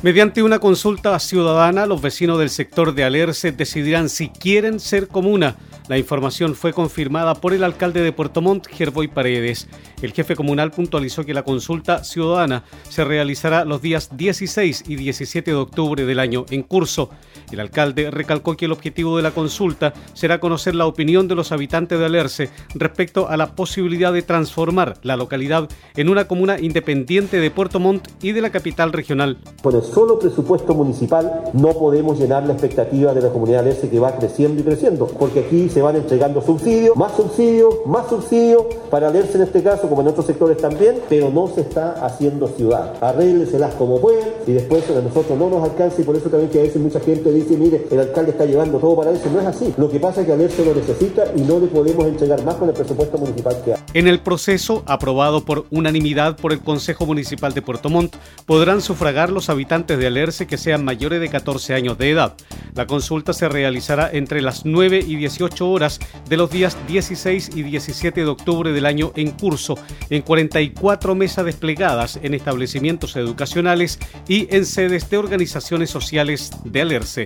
Mediante 0.04 0.42
una 0.42 0.58
consulta 0.58 1.20
ciudadana, 1.20 1.86
los 1.86 2.02
vecinos 2.02 2.40
del 2.40 2.50
sector 2.50 2.96
de 2.96 3.04
Alerce 3.04 3.52
decidirán 3.52 4.10
si 4.10 4.30
quieren 4.30 4.80
ser 4.80 5.08
comuna. 5.08 5.58
La 5.90 6.00
información 6.00 6.56
fue 6.56 6.74
confirmada 6.74 7.36
por 7.36 7.54
el 7.54 7.64
alcalde 7.64 8.02
de 8.02 8.12
Puerto 8.12 8.42
Montt, 8.42 8.66
Gerboy 8.66 9.08
Paredes. 9.08 9.68
El 10.02 10.14
jefe 10.14 10.36
comunal 10.36 10.72
puntualizó 10.72 11.24
que 11.24 11.36
la 11.36 11.44
consulta 11.44 12.04
ciudadana 12.04 12.64
se 12.90 13.04
realizará 13.04 13.64
los 13.64 13.84
días 13.84 14.10
16 14.18 14.86
y 14.88 14.96
17 14.96 15.52
de 15.52 15.58
octubre 15.58 16.04
del 16.04 16.20
año 16.20 16.48
en 16.50 16.64
curso. 16.64 17.12
El 17.52 17.60
alcalde 17.60 18.12
recalcó 18.12 18.56
que 18.56 18.66
el 18.66 18.72
objetivo 18.72 19.18
de 19.18 19.24
la 19.24 19.32
consulta 19.32 19.94
será 20.14 20.40
conocer 20.40 20.76
la 20.76 20.86
opinión 20.86 21.28
de 21.28 21.36
los 21.36 21.52
habitantes 21.52 22.00
de 22.00 22.06
Alerce 22.06 22.50
respecto 22.76 23.28
a 23.28 23.38
la 23.38 23.56
posibilidad 23.56 24.14
de 24.14 24.22
transformar 24.22 24.98
la 25.04 25.18
localidad 25.18 25.70
en 25.96 26.10
una 26.10 26.28
comuna 26.28 26.60
independiente 26.60 27.38
de 27.38 27.52
Puerto 27.52 27.80
Montt 27.80 28.08
y 28.22 28.32
de 28.32 28.42
la 28.42 28.50
capital 28.50 28.94
regional. 28.94 29.38
Con 29.62 29.76
el 29.76 29.84
solo 29.84 30.20
presupuesto 30.20 30.74
municipal 30.74 31.52
no 31.54 31.70
podemos 31.70 32.20
llenar 32.20 32.46
la 32.46 32.54
expectativa 32.54 33.14
de 33.14 33.22
la 33.22 33.30
comunidad 33.30 33.64
de 33.64 33.72
Alerce 33.72 33.90
que 33.90 34.00
va 34.00 34.16
creciendo 34.18 34.62
y 34.62 34.64
creciendo, 34.64 35.08
porque 35.08 35.42
aquí 35.42 35.70
se 35.70 35.82
van 35.82 35.96
entregando 35.96 36.42
subsidios, 36.42 36.96
más 36.96 37.16
subsidios, 37.16 37.76
más 37.86 38.08
subsidios, 38.08 38.64
para 38.90 39.08
Alerce 39.08 39.38
en 39.38 39.44
este 39.44 39.62
caso, 39.64 39.90
como 39.90 40.02
en 40.02 40.08
otros 40.08 40.26
sectores 40.26 40.58
también, 40.58 41.02
pero 41.10 41.30
no 41.30 41.48
se 41.48 41.62
está 41.62 42.06
haciendo 42.06 42.48
ciudad. 42.48 42.94
Arrégleselas 43.02 43.74
como 43.76 44.00
pueden 44.00 44.28
y 44.48 44.54
después 44.54 44.90
a 44.90 45.02
nosotros 45.02 45.38
no 45.38 45.50
nos 45.50 45.64
alcanza 45.64 46.02
y 46.02 46.04
por 46.04 46.16
eso 46.16 46.30
también 46.30 46.50
que 46.52 46.60
a 46.60 46.64
veces 46.64 46.82
mucha 46.82 47.00
gente 47.00 47.32
dice, 47.32 47.41
el 47.50 48.00
alcalde 48.00 48.32
está 48.32 48.46
llevando 48.46 48.78
todo 48.78 48.96
para 48.96 49.12
eso. 49.12 49.30
No 49.32 49.40
es 49.40 49.46
así. 49.46 49.74
Lo 49.78 49.90
que 49.90 50.00
pasa 50.00 50.22
es 50.22 50.28
que 50.28 50.34
Alerce 50.34 50.66
lo 50.66 50.76
necesita 50.76 51.24
y 51.36 51.42
no 51.42 51.60
le 51.60 51.68
podemos 51.68 52.06
entregar 52.06 52.44
más 52.44 52.56
con 52.56 52.70
el 52.70 52.76
presupuesto 52.76 53.18
municipal 53.18 53.62
que 53.64 53.74
hay. 53.74 53.80
En 53.94 54.08
el 54.08 54.20
proceso, 54.20 54.84
aprobado 54.86 55.44
por 55.44 55.66
unanimidad 55.72 56.38
por 56.38 56.54
el 56.54 56.60
Consejo 56.60 57.06
Municipal 57.06 57.54
de 57.54 57.62
Puerto 57.62 57.90
Montt, 57.90 58.16
podrán 58.46 58.82
sufragar 58.82 59.30
los 59.32 59.50
habitantes 59.50 59.98
de 59.98 60.08
Alerce 60.08 60.48
que 60.48 60.58
sean 60.58 60.86
mayores 60.86 61.20
de 61.20 61.30
14 61.30 61.74
años 61.74 61.98
de 61.98 62.12
edad. 62.12 62.34
La 62.76 62.88
consulta 62.88 63.34
se 63.34 63.50
realizará 63.50 64.10
entre 64.12 64.42
las 64.42 64.66
9 64.66 65.04
y 65.06 65.16
18 65.16 65.70
horas 65.70 66.00
de 66.30 66.38
los 66.38 66.50
días 66.50 66.78
16 66.88 67.52
y 67.56 67.64
17 67.64 68.22
de 68.22 68.28
octubre 68.28 68.72
del 68.72 68.86
año 68.86 69.12
en 69.16 69.32
curso, 69.32 69.78
en 70.10 70.22
44 70.22 71.16
mesas 71.16 71.46
desplegadas 71.46 72.20
en 72.22 72.34
establecimientos 72.34 73.16
educacionales 73.16 74.00
y 74.28 74.48
en 74.56 74.66
sedes 74.66 75.10
de 75.10 75.18
organizaciones 75.18 75.90
sociales 75.90 76.52
de 76.64 76.82
Alerce. 76.82 77.26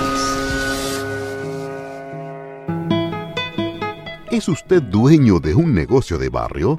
¿Es 4.31 4.49
usted 4.49 4.81
dueño 4.81 5.41
de 5.41 5.57
un 5.57 5.75
negocio 5.75 6.19
de 6.19 6.29
barrio? 6.29 6.79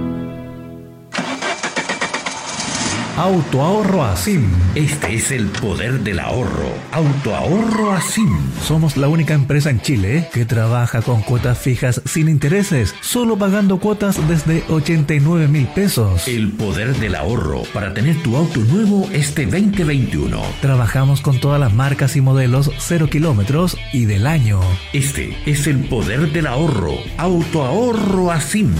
Autoahorro 3.17 4.05
Asim. 4.05 4.49
Este 4.73 5.15
es 5.15 5.31
el 5.31 5.47
poder 5.47 5.99
del 5.99 6.19
ahorro. 6.19 6.69
Autoahorro 6.91 7.91
Asim. 7.91 8.29
Somos 8.63 8.95
la 8.95 9.09
única 9.09 9.33
empresa 9.33 9.69
en 9.69 9.81
Chile 9.81 10.29
que 10.33 10.45
trabaja 10.45 11.01
con 11.01 11.21
cuotas 11.21 11.59
fijas 11.59 12.01
sin 12.05 12.29
intereses, 12.29 12.95
solo 13.01 13.37
pagando 13.37 13.79
cuotas 13.79 14.17
desde 14.27 14.63
89 14.69 15.49
mil 15.49 15.67
pesos. 15.67 16.27
El 16.27 16.51
poder 16.53 16.95
del 16.95 17.15
ahorro 17.15 17.63
para 17.73 17.93
tener 17.93 18.15
tu 18.23 18.37
auto 18.37 18.61
nuevo 18.61 19.07
este 19.11 19.45
2021. 19.45 20.41
Trabajamos 20.61 21.21
con 21.21 21.39
todas 21.39 21.59
las 21.59 21.73
marcas 21.73 22.15
y 22.15 22.21
modelos 22.21 22.71
0 22.77 23.07
kilómetros 23.11 23.77
y 23.91 24.05
del 24.05 24.25
año. 24.25 24.61
Este 24.93 25.37
es 25.45 25.67
el 25.67 25.79
poder 25.85 26.31
del 26.31 26.47
ahorro. 26.47 26.95
Autoahorro 27.17 28.31
Asim. 28.31 28.73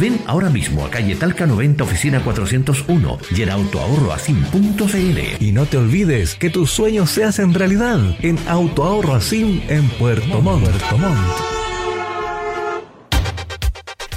Ven 0.00 0.20
ahora 0.26 0.50
mismo 0.50 0.84
a 0.84 0.90
calle 0.90 1.14
Talca 1.16 1.46
90, 1.46 1.84
oficina 1.84 2.22
401 2.22 3.18
y 3.36 3.42
en 3.42 3.50
autoahorroasim.cl. 3.50 5.44
Y 5.44 5.52
no 5.52 5.66
te 5.66 5.76
olvides 5.76 6.34
que 6.34 6.50
tus 6.50 6.70
sueños 6.70 7.10
se 7.10 7.24
hacen 7.24 7.54
realidad 7.54 8.00
en 8.22 8.38
Autoahorro 8.48 9.14
Asim 9.14 9.60
en 9.68 9.88
Puerto 9.90 10.40
Montt. 10.40 10.64
Puerto 10.64 10.98
Montt. 10.98 11.18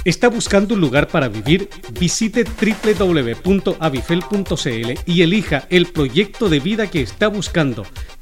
¿Está 0.04 0.28
buscando 0.28 0.74
un 0.74 0.80
lugar 0.80 1.08
para 1.08 1.28
vivir? 1.28 1.68
Visite 2.00 2.44
www.avifel.cl 2.44 4.92
y 5.04 5.22
elija 5.22 5.66
el 5.68 5.86
proyecto 5.86 6.48
de 6.48 6.60
vida 6.60 6.86
que 6.86 7.02
está 7.02 7.26
buscando. 7.28 7.84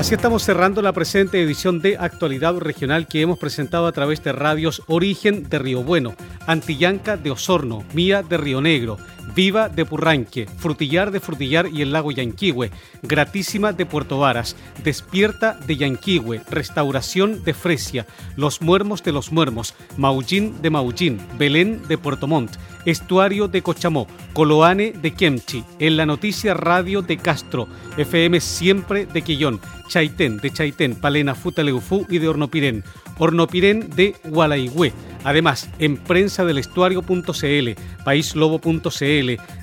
Así 0.00 0.14
estamos 0.14 0.42
cerrando 0.42 0.80
la 0.80 0.94
presente 0.94 1.42
edición 1.42 1.82
de 1.82 1.98
Actualidad 1.98 2.56
Regional 2.56 3.06
que 3.06 3.20
hemos 3.20 3.38
presentado 3.38 3.86
a 3.86 3.92
través 3.92 4.24
de 4.24 4.32
radios 4.32 4.82
Origen 4.86 5.50
de 5.50 5.58
Río 5.58 5.82
Bueno, 5.82 6.14
Antillanca 6.46 7.18
de 7.18 7.30
Osorno, 7.30 7.84
Mía 7.92 8.22
de 8.22 8.38
Río 8.38 8.62
Negro, 8.62 8.96
Viva 9.34 9.68
de 9.68 9.84
Purranque, 9.84 10.46
Frutillar 10.46 11.10
de 11.10 11.20
Frutillar 11.20 11.68
y 11.72 11.82
el 11.82 11.92
lago 11.92 12.10
Yanquihue, 12.10 12.70
Gratísima 13.02 13.72
de 13.72 13.86
Puerto 13.86 14.18
Varas, 14.18 14.56
Despierta 14.82 15.58
de 15.66 15.76
Yanquihue, 15.76 16.42
Restauración 16.50 17.44
de 17.44 17.54
Fresia, 17.54 18.06
Los 18.36 18.60
Muermos 18.60 19.02
de 19.02 19.12
los 19.12 19.32
Muermos, 19.32 19.74
Maullín 19.96 20.60
de 20.62 20.70
Maullín, 20.70 21.20
Belén 21.38 21.82
de 21.88 21.98
Puerto 21.98 22.26
Montt, 22.26 22.56
Estuario 22.84 23.48
de 23.48 23.62
Cochamó, 23.62 24.06
Coloane 24.32 24.92
de 24.92 25.12
Kemchi, 25.12 25.64
En 25.78 25.96
la 25.96 26.06
Noticia 26.06 26.54
Radio 26.54 27.02
de 27.02 27.18
Castro, 27.18 27.68
FM 27.96 28.40
Siempre 28.40 29.06
de 29.06 29.22
Quillón, 29.22 29.60
Chaitén 29.88 30.38
de 30.38 30.50
Chaitén, 30.50 30.94
Palena 30.94 31.34
Futaleufú 31.34 32.06
y 32.08 32.18
de 32.18 32.28
Hornopirén, 32.28 32.84
Hornopirén 33.20 33.88
de 33.94 34.16
Gualaigüe. 34.24 34.92
Además, 35.22 35.68
en 35.78 35.98
prensa 35.98 36.44
del 36.44 36.58
estuario.cl, 36.58 37.70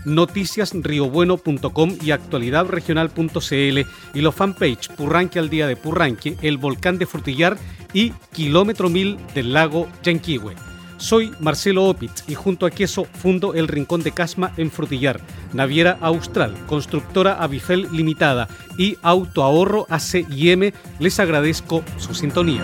noticiasriobueno.com 0.05 1.97
y 2.01 2.11
actualidadregional.cl 2.11 3.79
y 4.13 4.21
los 4.21 4.35
fanpage 4.35 4.89
Purranque 4.95 5.39
al 5.39 5.49
día 5.49 5.67
de 5.67 5.75
Purranque, 5.75 6.37
el 6.41 6.57
volcán 6.57 6.99
de 6.99 7.07
Frutillar 7.07 7.57
y 7.91 8.11
Kilómetro 8.31 8.89
Mil 8.89 9.17
del 9.33 9.53
lago 9.53 9.89
Yanquihue. 10.03 10.53
Soy 10.97 11.31
Marcelo 11.39 11.85
Opitz 11.85 12.23
y 12.27 12.35
junto 12.35 12.65
a 12.65 12.71
Queso 12.71 13.05
fundo 13.05 13.53
el 13.53 13.67
Rincón 13.67 14.01
de 14.03 14.11
Casma 14.11 14.53
en 14.57 14.71
Frutillar, 14.71 15.19
Naviera 15.53 15.97
Austral, 16.01 16.55
Constructora 16.65 17.41
Avifel 17.41 17.87
Limitada 17.91 18.47
y 18.77 18.97
Autoahorro 19.03 19.85
ACIM. 19.89 20.71
Les 20.99 21.19
agradezco 21.19 21.83
su 21.97 22.15
sintonía. 22.15 22.63